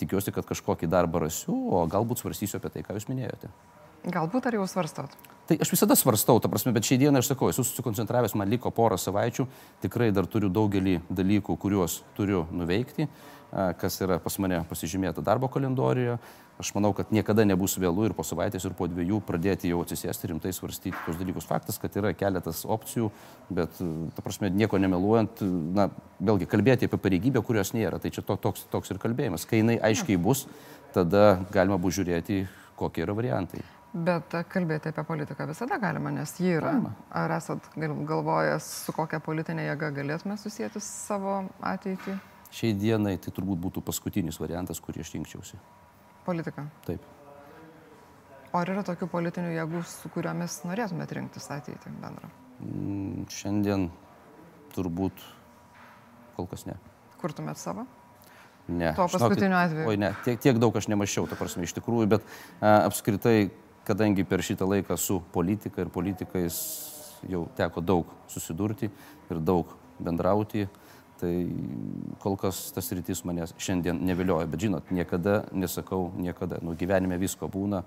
tikiuosi, 0.02 0.34
kad 0.34 0.48
kažkokį 0.48 0.90
darbą 0.90 1.26
rasiu, 1.26 1.54
o 1.54 1.86
galbūt 1.90 2.22
svarstysiu 2.22 2.60
apie 2.60 2.74
tai, 2.74 2.86
ką 2.86 2.98
jūs 2.98 3.10
minėjote. 3.12 3.52
Galbūt 4.06 4.46
ar 4.46 4.54
jau 4.54 4.66
svarstot? 4.70 5.14
Tai 5.46 5.56
aš 5.62 5.70
visada 5.72 5.94
svarstau, 5.98 6.38
ta 6.42 6.50
prasme, 6.50 6.72
bet 6.74 6.86
šiai 6.86 7.00
dienai 7.00 7.22
aš 7.22 7.32
sakau, 7.32 7.48
esu 7.50 7.64
susikoncentravęs, 7.66 8.36
man 8.38 8.50
liko 8.50 8.70
porą 8.74 8.98
savaičių, 8.98 9.46
tikrai 9.82 10.12
dar 10.14 10.28
turiu 10.30 10.50
daugelį 10.50 11.00
dalykų, 11.10 11.56
kuriuos 11.62 12.00
turiu 12.14 12.44
nuveikti, 12.54 13.08
kas 13.50 13.98
yra 14.02 14.18
pas 14.22 14.38
mane 14.42 14.60
pasižymėta 14.70 15.24
darbo 15.26 15.50
kalendorijoje. 15.50 16.18
Aš 16.56 16.70
manau, 16.72 16.94
kad 16.96 17.10
niekada 17.12 17.44
nebus 17.44 17.74
vėlų 17.76 18.06
ir 18.08 18.12
po 18.16 18.24
savaitės, 18.24 18.64
ir 18.64 18.72
po 18.76 18.86
dviejų 18.88 19.18
pradėti 19.28 19.68
jau 19.68 19.82
atsisėsti 19.84 20.30
rimtai 20.30 20.54
svarstyti 20.56 20.96
tos 21.04 21.18
dalykus. 21.20 21.44
Faktas, 21.44 21.76
kad 21.76 21.92
yra 22.00 22.14
keletas 22.16 22.62
opcijų, 22.64 23.10
bet, 23.52 23.76
e, 23.84 24.08
ta 24.16 24.24
prasme, 24.24 24.48
nieko 24.48 24.80
nemeluojant, 24.80 25.42
na, 25.76 25.90
vėlgi 26.16 26.48
kalbėti 26.48 26.88
apie 26.88 26.96
pareigybę, 26.96 27.44
kurios 27.44 27.74
nėra. 27.76 28.00
Tai 28.00 28.08
čia 28.08 28.24
to, 28.24 28.38
toks, 28.40 28.64
toks 28.72 28.94
ir 28.94 29.02
kalbėjimas. 29.02 29.44
Kai 29.44 29.60
jinai 29.60 29.76
aiškiai 29.84 30.16
bus, 30.16 30.46
tada 30.96 31.44
galima 31.52 31.76
bus 31.76 32.00
žiūrėti, 32.00 32.46
kokie 32.80 33.04
yra 33.04 33.12
variantai. 33.12 33.60
Bet 33.92 34.32
a, 34.32 34.42
kalbėti 34.48 34.88
apie 34.88 35.04
politiką 35.04 35.44
visada 35.52 35.76
galima, 35.80 36.10
nes 36.10 36.38
ji 36.40 36.56
yra. 36.56 36.72
Ar 37.12 37.36
esat 37.36 37.68
gal- 37.76 38.00
galvojęs, 38.08 38.64
su 38.86 38.96
kokia 38.96 39.20
politinė 39.20 39.68
jėga 39.68 39.92
galėtume 39.92 40.40
susijęti 40.40 40.80
savo 40.80 41.42
ateitį? 41.60 42.16
Šiai 42.48 42.72
dienai 42.72 43.18
tai 43.20 43.28
turbūt 43.36 43.60
būtų 43.60 43.84
paskutinis 43.84 44.40
variantas, 44.40 44.80
kurį 44.80 45.04
aš 45.04 45.12
rinkčiausi. 45.18 45.60
Politika. 46.26 46.66
Taip. 46.86 47.04
O 48.52 48.58
ar 48.58 48.70
yra 48.72 48.82
tokių 48.86 49.08
politinių 49.12 49.52
jėgų, 49.52 49.82
su 49.86 50.10
kuriomis 50.14 50.62
norėtumėt 50.66 51.12
rinktis 51.14 51.48
ateitį 51.52 51.92
bendrą? 52.02 52.30
Mm, 52.64 53.26
šiandien 53.32 53.90
turbūt 54.74 55.22
kol 56.36 56.48
kas 56.50 56.66
ne. 56.68 56.76
Kurtumėt 57.20 57.60
savo? 57.60 57.86
Ne. 58.66 58.90
Tuo 58.96 59.06
paskutiniu 59.12 59.56
atveju. 59.58 59.86
Oi, 59.92 59.98
ne, 60.00 60.10
tiek, 60.24 60.40
tiek 60.42 60.58
daug 60.58 60.74
aš 60.76 60.88
nemačiau, 60.90 61.28
ta 61.30 61.38
prasme, 61.38 61.66
iš 61.68 61.76
tikrųjų, 61.76 62.08
bet 62.16 62.24
a, 62.58 62.88
apskritai, 62.88 63.52
kadangi 63.86 64.24
per 64.26 64.42
šitą 64.42 64.66
laiką 64.66 64.96
su 64.98 65.20
politika 65.34 65.84
ir 65.84 65.92
politikais 65.94 66.58
jau 67.30 67.44
teko 67.58 67.82
daug 67.84 68.10
susidurti 68.30 68.90
ir 69.30 69.38
daug 69.38 69.70
bendrauti, 70.02 70.66
tai 71.20 71.32
kol 72.22 72.36
kas 72.40 72.66
tas 72.76 72.90
rytis 72.92 73.22
manęs 73.28 73.54
šiandien 73.60 74.02
nevilioja, 74.04 74.48
bet 74.50 74.66
žinot, 74.66 74.92
niekada 74.94 75.44
nesakau, 75.52 76.10
niekada, 76.16 76.60
nu 76.64 76.76
gyvenime 76.78 77.18
visko 77.20 77.48
būna, 77.52 77.84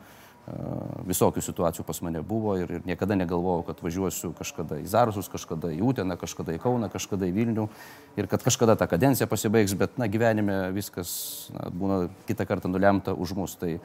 visokių 1.05 1.41
situacijų 1.43 1.83
pas 1.85 1.99
mane 2.05 2.21
buvo 2.25 2.55
ir, 2.57 2.71
ir 2.77 2.85
niekada 2.87 3.15
negalvojau, 3.17 3.63
kad 3.67 3.81
važiuosiu 3.83 4.31
kažkada 4.37 4.79
į 4.81 4.87
Zarasus, 4.89 5.29
kažkada 5.29 5.71
į 5.73 5.81
Uteną, 5.85 6.17
kažkada 6.19 6.55
į 6.55 6.61
Kauną, 6.63 6.89
kažkada 6.89 7.27
į 7.29 7.35
Vilnių 7.35 7.67
ir 8.17 8.29
kad 8.31 8.43
kažkada 8.45 8.75
ta 8.79 8.87
kadencija 8.89 9.27
pasibaigs, 9.29 9.75
bet 9.77 9.99
na, 10.01 10.07
gyvenime 10.09 10.71
viskas 10.75 11.11
na, 11.53 11.69
būna 11.69 11.99
kitą 12.29 12.47
kartą 12.49 12.71
nulemta 12.71 13.13
už 13.13 13.35
mus. 13.37 13.55
Tai 13.59 13.75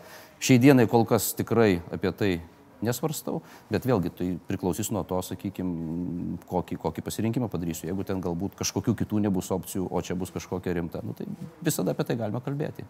šiai 0.40 0.62
dienai 0.62 0.88
kol 0.90 1.06
kas 1.08 1.32
tikrai 1.36 1.82
apie 1.92 2.12
tai 2.16 2.32
nesvarstau, 2.84 3.40
bet 3.72 3.88
vėlgi 3.88 4.12
tai 4.14 4.28
priklausys 4.48 4.92
nuo 4.94 5.04
to, 5.08 5.20
sakykime, 5.24 6.38
kokį, 6.50 6.78
kokį 6.84 7.04
pasirinkimą 7.08 7.50
padarysiu. 7.52 7.88
Jeigu 7.90 8.06
ten 8.06 8.22
galbūt 8.24 8.56
kažkokių 8.60 8.96
kitų 9.02 9.24
nebus 9.26 9.50
opcijų, 9.54 9.88
o 9.90 10.04
čia 10.04 10.16
bus 10.18 10.34
kažkokia 10.34 10.76
rimta, 10.78 11.02
nu, 11.04 11.16
tai 11.16 11.28
visada 11.64 11.96
apie 11.96 12.06
tai 12.08 12.18
galima 12.20 12.42
kalbėti. 12.44 12.86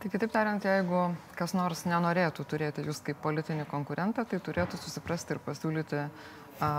Tai 0.00 0.08
kitaip 0.08 0.32
tariant, 0.32 0.64
jeigu 0.64 1.10
kas 1.36 1.52
nors 1.52 1.82
nenorėtų 1.84 2.46
turėti 2.48 2.86
jūs 2.86 3.02
kaip 3.04 3.18
politinį 3.20 3.66
konkurentą, 3.68 4.24
tai 4.24 4.40
turėtų 4.40 4.80
susiprasti 4.80 5.36
ir 5.36 5.42
pasiūlyti 5.44 6.00
a, 6.00 6.70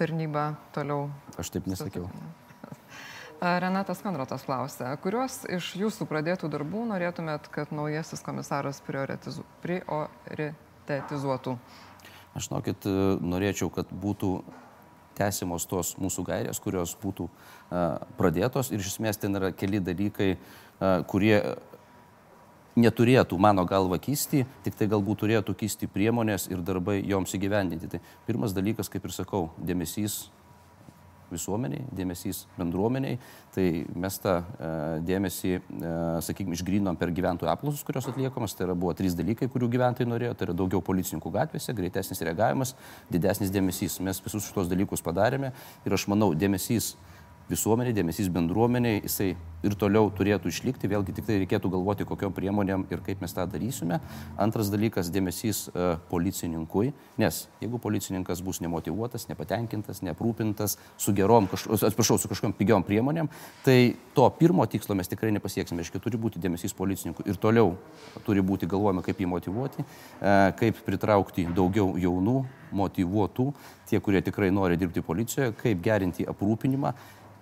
tarnybą 0.00 0.48
toliau. 0.72 1.10
Aš 1.36 1.52
taip 1.52 1.68
nesakiau. 1.68 2.08
Renatas 3.36 4.00
Konratas 4.00 4.46
klausė, 4.48 4.88
kuriuos 5.04 5.42
iš 5.52 5.74
jūsų 5.76 6.06
pradėtų 6.08 6.48
darbų 6.48 6.86
norėtumėt, 6.88 7.50
kad 7.52 7.74
naujasis 7.74 8.24
komisaras 8.24 8.80
prioritizu, 8.86 9.44
prioritetizuotų? 10.86 11.56
Aš 12.36 12.50
nokit, 12.52 12.86
norėčiau, 13.24 13.70
kad 13.72 13.90
būtų 13.90 14.30
tęsimos 15.16 15.64
tos 15.68 15.94
mūsų 16.00 16.26
gairės, 16.26 16.60
kurios 16.60 16.92
būtų 17.00 17.28
uh, 17.30 18.02
pradėtos 18.18 18.70
ir 18.72 18.82
iš 18.82 18.94
esmės 18.94 19.20
ten 19.20 19.38
yra 19.38 19.52
keli 19.56 19.80
dalykai, 19.80 20.34
uh, 20.36 21.00
kurie 21.08 21.40
neturėtų, 22.76 23.38
mano 23.40 23.64
galva, 23.64 23.96
kisti, 24.02 24.44
tik 24.64 24.76
tai 24.76 24.88
galbūt 24.92 25.22
turėtų 25.24 25.54
kisti 25.56 25.88
priemonės 25.88 26.50
ir 26.52 26.60
darbai 26.60 26.98
joms 27.00 27.32
įgyvendinti. 27.38 27.88
Tai 27.94 28.00
pirmas 28.28 28.52
dalykas, 28.56 28.90
kaip 28.92 29.08
ir 29.08 29.14
sakau, 29.16 29.46
dėmesys 29.56 30.26
visuomeniai, 31.32 31.84
dėmesys 31.96 32.44
bendruomeniai. 32.58 33.18
Tai 33.54 33.66
mes 34.04 34.18
tą 34.22 34.34
e, 34.42 34.70
dėmesį, 35.08 35.52
e, 35.56 35.94
sakykime, 36.26 36.56
išgrynom 36.58 36.98
per 37.00 37.12
gyventojų 37.16 37.50
apklausus, 37.52 37.84
kurios 37.86 38.08
atliekamas. 38.10 38.56
Tai 38.56 38.68
yra, 38.68 38.76
buvo 38.78 38.94
trys 38.96 39.16
dalykai, 39.18 39.48
kurių 39.52 39.70
gyventojai 39.72 40.10
norėjo. 40.10 40.36
Tai 40.36 40.50
yra 40.50 40.56
daugiau 40.60 40.82
policininkų 40.84 41.32
gatvėse, 41.38 41.74
greitesnis 41.76 42.22
reagavimas, 42.26 42.76
didesnis 43.12 43.52
dėmesys. 43.54 43.98
Mes 44.04 44.22
visus 44.24 44.48
šitos 44.48 44.70
dalykus 44.72 45.04
padarėme 45.04 45.52
ir 45.86 45.96
aš 45.96 46.08
manau, 46.12 46.32
dėmesys 46.36 46.94
visuomenė, 47.50 47.92
dėmesys 47.94 48.30
bendruomeniai, 48.32 49.02
jisai 49.04 49.34
ir 49.66 49.74
toliau 49.78 50.10
turėtų 50.14 50.50
išlikti, 50.50 50.88
vėlgi 50.90 51.14
tik 51.16 51.26
tai 51.26 51.38
reikėtų 51.40 51.70
galvoti, 51.72 52.06
kokiom 52.06 52.34
priemonėm 52.34 52.86
ir 52.92 53.02
kaip 53.06 53.22
mes 53.22 53.34
tą 53.34 53.46
darysime. 53.50 54.00
Antras 54.38 54.70
dalykas- 54.72 55.10
dėmesys 55.14 55.66
uh, 55.68 55.96
policininkui, 56.10 56.92
nes 57.18 57.46
jeigu 57.62 57.80
policininkas 57.82 58.42
bus 58.42 58.60
nemotivuotas, 58.60 59.28
nepatenkintas, 59.30 60.02
neaprūpintas, 60.02 60.76
su 60.98 61.12
gerom, 61.12 61.48
atsiprašau, 61.48 62.18
su 62.18 62.28
kažkokiam 62.28 62.54
pigiom 62.54 62.84
priemonėm, 62.86 63.30
tai 63.64 63.96
to 64.14 64.28
pirmo 64.38 64.66
tikslo 64.66 64.94
mes 64.94 65.08
tikrai 65.08 65.32
nepasieksime. 65.32 65.82
Reiškia, 65.82 66.02
turi 66.02 66.18
būti 66.18 66.42
dėmesys 66.42 66.74
policininkui 66.74 67.26
ir 67.26 67.36
toliau 67.36 67.76
turi 68.24 68.42
būti 68.42 68.66
galvojama, 68.66 69.02
kaip 69.02 69.18
jį 69.18 69.26
motivuoti, 69.26 69.82
uh, 69.82 70.52
kaip 70.58 70.82
pritraukti 70.84 71.46
daugiau 71.46 71.96
jaunų, 71.96 72.44
motivuotų, 72.76 73.52
tie, 73.88 74.00
kurie 74.00 74.20
tikrai 74.22 74.50
nori 74.50 74.76
dirbti 74.76 75.02
policijoje, 75.02 75.54
kaip 75.54 75.82
gerinti 75.82 76.26
aprūpinimą 76.26 76.92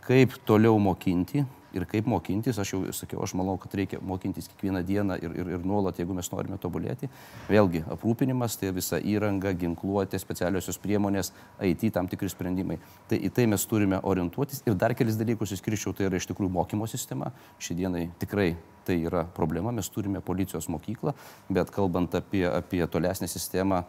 kaip 0.04 0.38
toliau 0.46 0.78
mokinti 0.82 1.44
ir 1.74 1.84
kaip 1.90 2.06
mokintis, 2.06 2.58
aš 2.60 2.72
jau 2.74 2.80
sakiau, 2.94 3.22
aš 3.24 3.34
manau, 3.38 3.56
kad 3.60 3.72
reikia 3.74 3.98
mokintis 4.04 4.46
kiekvieną 4.52 4.82
dieną 4.86 5.16
ir, 5.22 5.32
ir, 5.42 5.48
ir 5.56 5.64
nuolat, 5.66 5.98
jeigu 5.98 6.14
mes 6.16 6.30
norime 6.30 6.58
tobulėti. 6.62 7.08
Vėlgi, 7.50 7.82
aprūpinimas, 7.96 8.56
tai 8.60 8.70
visa 8.76 9.00
įranga, 9.00 9.52
ginkluotė, 9.58 10.20
specialiosios 10.22 10.78
priemonės, 10.82 11.32
IT 11.66 11.88
tam 11.96 12.08
tikri 12.10 12.30
sprendimai. 12.30 12.78
Tai 13.10 13.18
į 13.18 13.32
tai 13.34 13.48
mes 13.50 13.66
turime 13.70 13.98
orientuotis. 14.06 14.62
Ir 14.68 14.78
dar 14.78 14.94
kelis 14.94 15.18
dalykus 15.20 15.56
įskirčiau, 15.56 15.94
tai 15.96 16.08
yra 16.08 16.20
iš 16.20 16.30
tikrųjų 16.30 16.54
mokymo 16.54 16.88
sistema. 16.90 17.32
Šiandienai 17.58 18.06
tikrai 18.22 18.52
tai 18.86 19.00
yra 19.08 19.24
problema, 19.34 19.72
mes 19.74 19.88
turime 19.90 20.22
policijos 20.22 20.68
mokyklą, 20.70 21.14
bet 21.50 21.74
kalbant 21.74 22.14
apie, 22.14 22.44
apie 22.50 22.84
tolesnę 22.86 23.26
sistemą, 23.30 23.82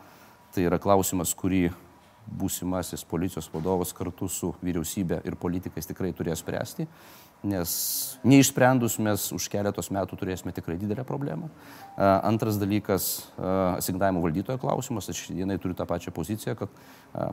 tai 0.55 0.69
yra 0.69 0.79
klausimas, 0.79 1.35
kurį 1.35 1.67
būsimasis 2.25 3.05
policijos 3.07 3.49
vadovas 3.53 3.93
kartu 3.93 4.27
su 4.31 4.53
vyriausybė 4.63 5.21
ir 5.25 5.37
politikais 5.39 5.87
tikrai 5.87 6.13
turės 6.13 6.41
spręsti, 6.41 6.87
nes 7.45 7.71
neišsprendus 8.25 8.95
mes 9.03 9.27
už 9.35 9.45
keletos 9.53 9.91
metų 9.93 10.17
turėsime 10.17 10.53
tikrai 10.55 10.79
didelę 10.81 11.03
problemą. 11.05 11.51
Antras 11.97 12.57
dalykas- 12.57 13.27
asignavimo 13.79 14.23
valdytojo 14.23 14.57
klausimas. 14.57 15.09
Aš 15.09 15.27
šiandienai 15.27 15.59
turiu 15.61 15.75
tą 15.75 15.85
pačią 15.85 16.11
poziciją, 16.11 16.55
kad 16.55 16.69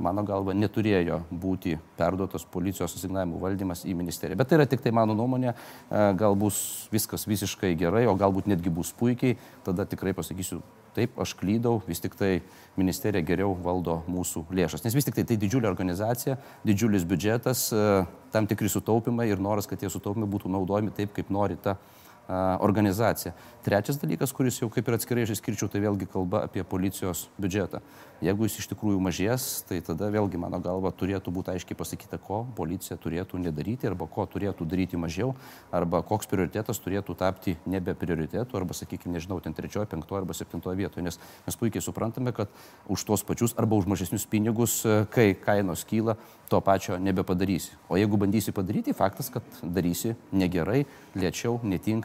mano 0.00 0.22
galva 0.22 0.52
neturėjo 0.52 1.22
būti 1.32 1.78
perduotas 1.96 2.44
policijos 2.44 2.94
asignavimo 2.94 3.40
valdymas 3.40 3.84
į 3.84 3.94
ministeriją. 3.94 4.36
Bet 4.36 4.48
tai 4.48 4.58
yra 4.58 4.66
tik 4.66 4.82
tai 4.82 4.92
mano 4.92 5.14
nuomonė, 5.14 5.54
gal 6.16 6.36
bus 6.36 6.88
viskas 6.92 7.24
visiškai 7.24 7.74
gerai, 7.76 8.06
o 8.06 8.14
galbūt 8.14 8.46
netgi 8.46 8.70
bus 8.70 8.92
puikiai, 8.92 9.38
tada 9.64 9.86
tikrai 9.86 10.12
pasakysiu 10.12 10.62
taip, 10.96 11.16
aš 11.22 11.34
klydau, 11.38 11.80
vis 11.88 12.02
tik 12.02 12.16
tai 12.18 12.32
ministerija 12.76 13.24
geriau 13.26 13.54
valdo 13.64 14.00
mūsų 14.10 14.44
lėšas. 14.52 14.84
Nes 14.84 14.96
vis 14.96 15.08
tik 15.08 15.16
tai 15.18 15.24
tai 15.28 15.38
didžiulė 15.40 15.68
organizacija, 15.70 16.38
didžiulis 16.66 17.06
biudžetas, 17.08 17.66
e, 17.72 18.04
tam 18.34 18.48
tikri 18.50 18.70
sutaupimai 18.72 19.28
ir 19.30 19.42
noras, 19.42 19.68
kad 19.68 19.80
tie 19.80 19.90
sutaupimai 19.92 20.28
būtų 20.30 20.52
naudojami 20.52 20.94
taip, 20.96 21.14
kaip 21.16 21.32
nori 21.32 21.56
ta 21.56 21.76
organizacija. 21.76 22.01
Trečias 23.62 23.98
dalykas, 24.02 24.32
kuris 24.34 24.56
jau 24.58 24.66
kaip 24.72 24.88
ir 24.88 24.96
atskirai 24.96 25.22
išskirčiau, 25.22 25.68
tai 25.70 25.82
vėlgi 25.84 26.08
kalba 26.10 26.44
apie 26.48 26.64
policijos 26.66 27.28
biudžetą. 27.38 27.78
Jeigu 28.22 28.46
jis 28.46 28.60
iš 28.60 28.68
tikrųjų 28.70 29.00
mažės, 29.02 29.44
tai 29.66 29.80
tada 29.82 30.06
vėlgi 30.10 30.38
mano 30.38 30.60
galva 30.62 30.92
turėtų 30.94 31.32
būti 31.34 31.50
aiškiai 31.56 31.78
pasakyta, 31.78 32.20
ko 32.22 32.44
policija 32.54 32.94
turėtų 33.02 33.40
nedaryti 33.42 33.88
arba 33.90 34.06
ko 34.10 34.26
turėtų 34.30 34.66
daryti 34.70 34.98
mažiau, 34.98 35.32
arba 35.74 36.04
koks 36.06 36.30
prioritetas 36.30 36.78
turėtų 36.82 37.16
tapti 37.18 37.56
nebe 37.66 37.96
prioritetu, 37.98 38.58
arba, 38.58 38.76
sakykime, 38.78 39.16
nežinau, 39.16 39.40
ten 39.42 39.54
trečioje, 39.58 39.88
penktoje 39.90 40.22
arba 40.22 40.36
septintoje 40.38 40.78
vietoje. 40.78 41.02
Nes 41.06 41.18
mes 41.46 41.58
puikiai 41.58 41.82
suprantame, 41.82 42.30
kad 42.34 42.50
už 42.86 43.02
tuos 43.06 43.26
pačius 43.26 43.56
arba 43.58 43.78
už 43.78 43.90
mažesnius 43.90 44.26
pinigus, 44.30 44.80
e, 44.86 45.02
kai 45.10 45.32
kainos 45.34 45.82
kyla, 45.82 46.14
to 46.46 46.60
pačio 46.62 46.98
nebepadarysi. 47.02 47.74
O 47.90 47.98
jeigu 47.98 48.18
bandysi 48.22 48.54
padaryti, 48.54 48.94
faktas, 48.94 49.32
kad 49.34 49.42
darysi 49.62 50.14
negerai, 50.30 50.84
lėčiau, 51.18 51.58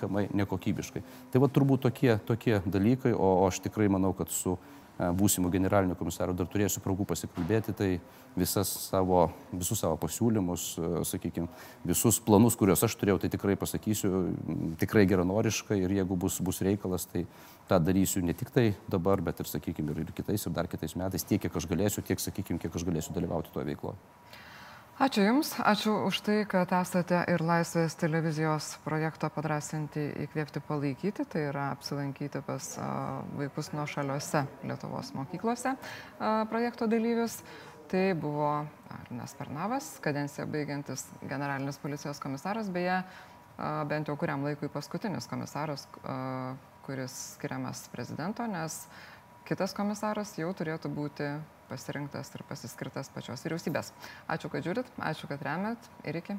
netinkamai, 0.07 0.27
nekokybiškai. 0.33 1.03
Tai 1.31 1.41
va 1.41 1.47
turbūt 1.47 1.83
tokie, 1.87 2.17
tokie 2.25 2.61
dalykai, 2.65 3.13
o, 3.13 3.43
o 3.43 3.47
aš 3.47 3.61
tikrai 3.61 3.87
manau, 3.89 4.13
kad 4.13 4.29
su 4.29 4.57
e, 4.99 5.09
būsimų 5.11 5.51
generalinių 5.51 5.95
komisarų 5.97 6.35
dar 6.35 6.47
turėsiu 6.47 6.81
progų 6.81 7.05
pasikalbėti, 7.05 7.73
tai 7.73 7.99
visas 8.35 8.67
savo, 8.89 9.31
visus 9.51 9.79
savo 9.79 9.97
pasiūlymus, 9.97 10.77
e, 10.77 11.03
sakykime, 11.05 11.47
visus 11.85 12.19
planus, 12.19 12.55
kuriuos 12.55 12.83
aš 12.83 12.95
turėjau, 12.95 13.19
tai 13.21 13.29
tikrai 13.29 13.57
pasakysiu 13.57 14.33
tikrai 14.79 15.05
geranoriškai 15.07 15.79
ir 15.83 15.97
jeigu 15.99 16.15
bus, 16.17 16.39
bus 16.41 16.61
reikalas, 16.61 17.05
tai 17.05 17.25
tą 17.67 17.79
darysiu 17.83 18.23
ne 18.23 18.33
tik 18.33 18.51
tai 18.51 18.73
dabar, 18.89 19.21
bet 19.21 19.39
ir, 19.43 19.49
sakykime, 19.49 19.95
ir 19.97 20.11
kitais, 20.15 20.47
ir 20.47 20.55
dar 20.55 20.67
kitais 20.67 20.95
metais, 20.95 21.23
tiek, 21.27 21.41
kiek 21.41 21.55
aš 21.55 21.69
galėsiu, 21.69 22.05
tiek, 22.05 22.21
sakykime, 22.21 22.61
kiek 22.63 22.75
aš 22.75 22.87
galėsiu 22.87 23.15
dalyvauti 23.17 23.53
toje 23.53 23.73
veikloje. 23.73 23.99
Ačiū 24.97 25.27
Jums, 25.27 25.51
ačiū 25.61 25.91
už 26.09 26.19
tai, 26.25 26.35
kad 26.49 26.71
esate 26.73 27.19
ir 27.29 27.37
Laisvės 27.45 27.93
televizijos 28.01 28.71
projekto 28.81 29.27
padrasinti 29.29 30.01
įkvėpti 30.23 30.57
palaikyti, 30.65 31.21
tai 31.29 31.43
yra 31.51 31.67
apsilankyti 31.75 32.39
pas 32.41 32.69
vaikus 33.37 33.69
nuo 33.77 33.83
šaliuose 33.85 34.41
Lietuvos 34.65 35.11
mokyklose 35.13 35.75
projekto 36.49 36.87
dalyvius. 36.89 37.35
Tai 37.91 38.01
buvo 38.17 38.47
Arnes 38.95 39.35
Pernavas, 39.37 39.91
kadenciją 40.01 40.47
baigiantis 40.49 41.03
generalinis 41.21 41.77
policijos 41.77 42.17
komisaras, 42.17 42.71
beje, 42.73 42.95
bent 43.91 44.09
jau 44.09 44.15
kuriam 44.17 44.47
laikui 44.49 44.71
paskutinis 44.73 45.29
komisaras, 45.29 45.85
kuris 46.89 47.19
skiriamas 47.35 47.85
prezidento, 47.93 48.49
nes 48.49 48.81
kitas 49.45 49.77
komisaras 49.77 50.33
jau 50.41 50.49
turėtų 50.57 50.91
būti 50.97 51.29
pasirinktas 51.69 52.33
ir 52.35 52.45
pasiskirtas 52.49 53.11
pačios 53.13 53.43
vyriausybės. 53.45 53.93
Ačiū, 54.31 54.51
kad 54.53 54.65
žiūrit, 54.67 54.93
ačiū, 55.11 55.29
kad 55.31 55.43
remet 55.45 55.91
ir 56.07 56.21
iki. 56.23 56.37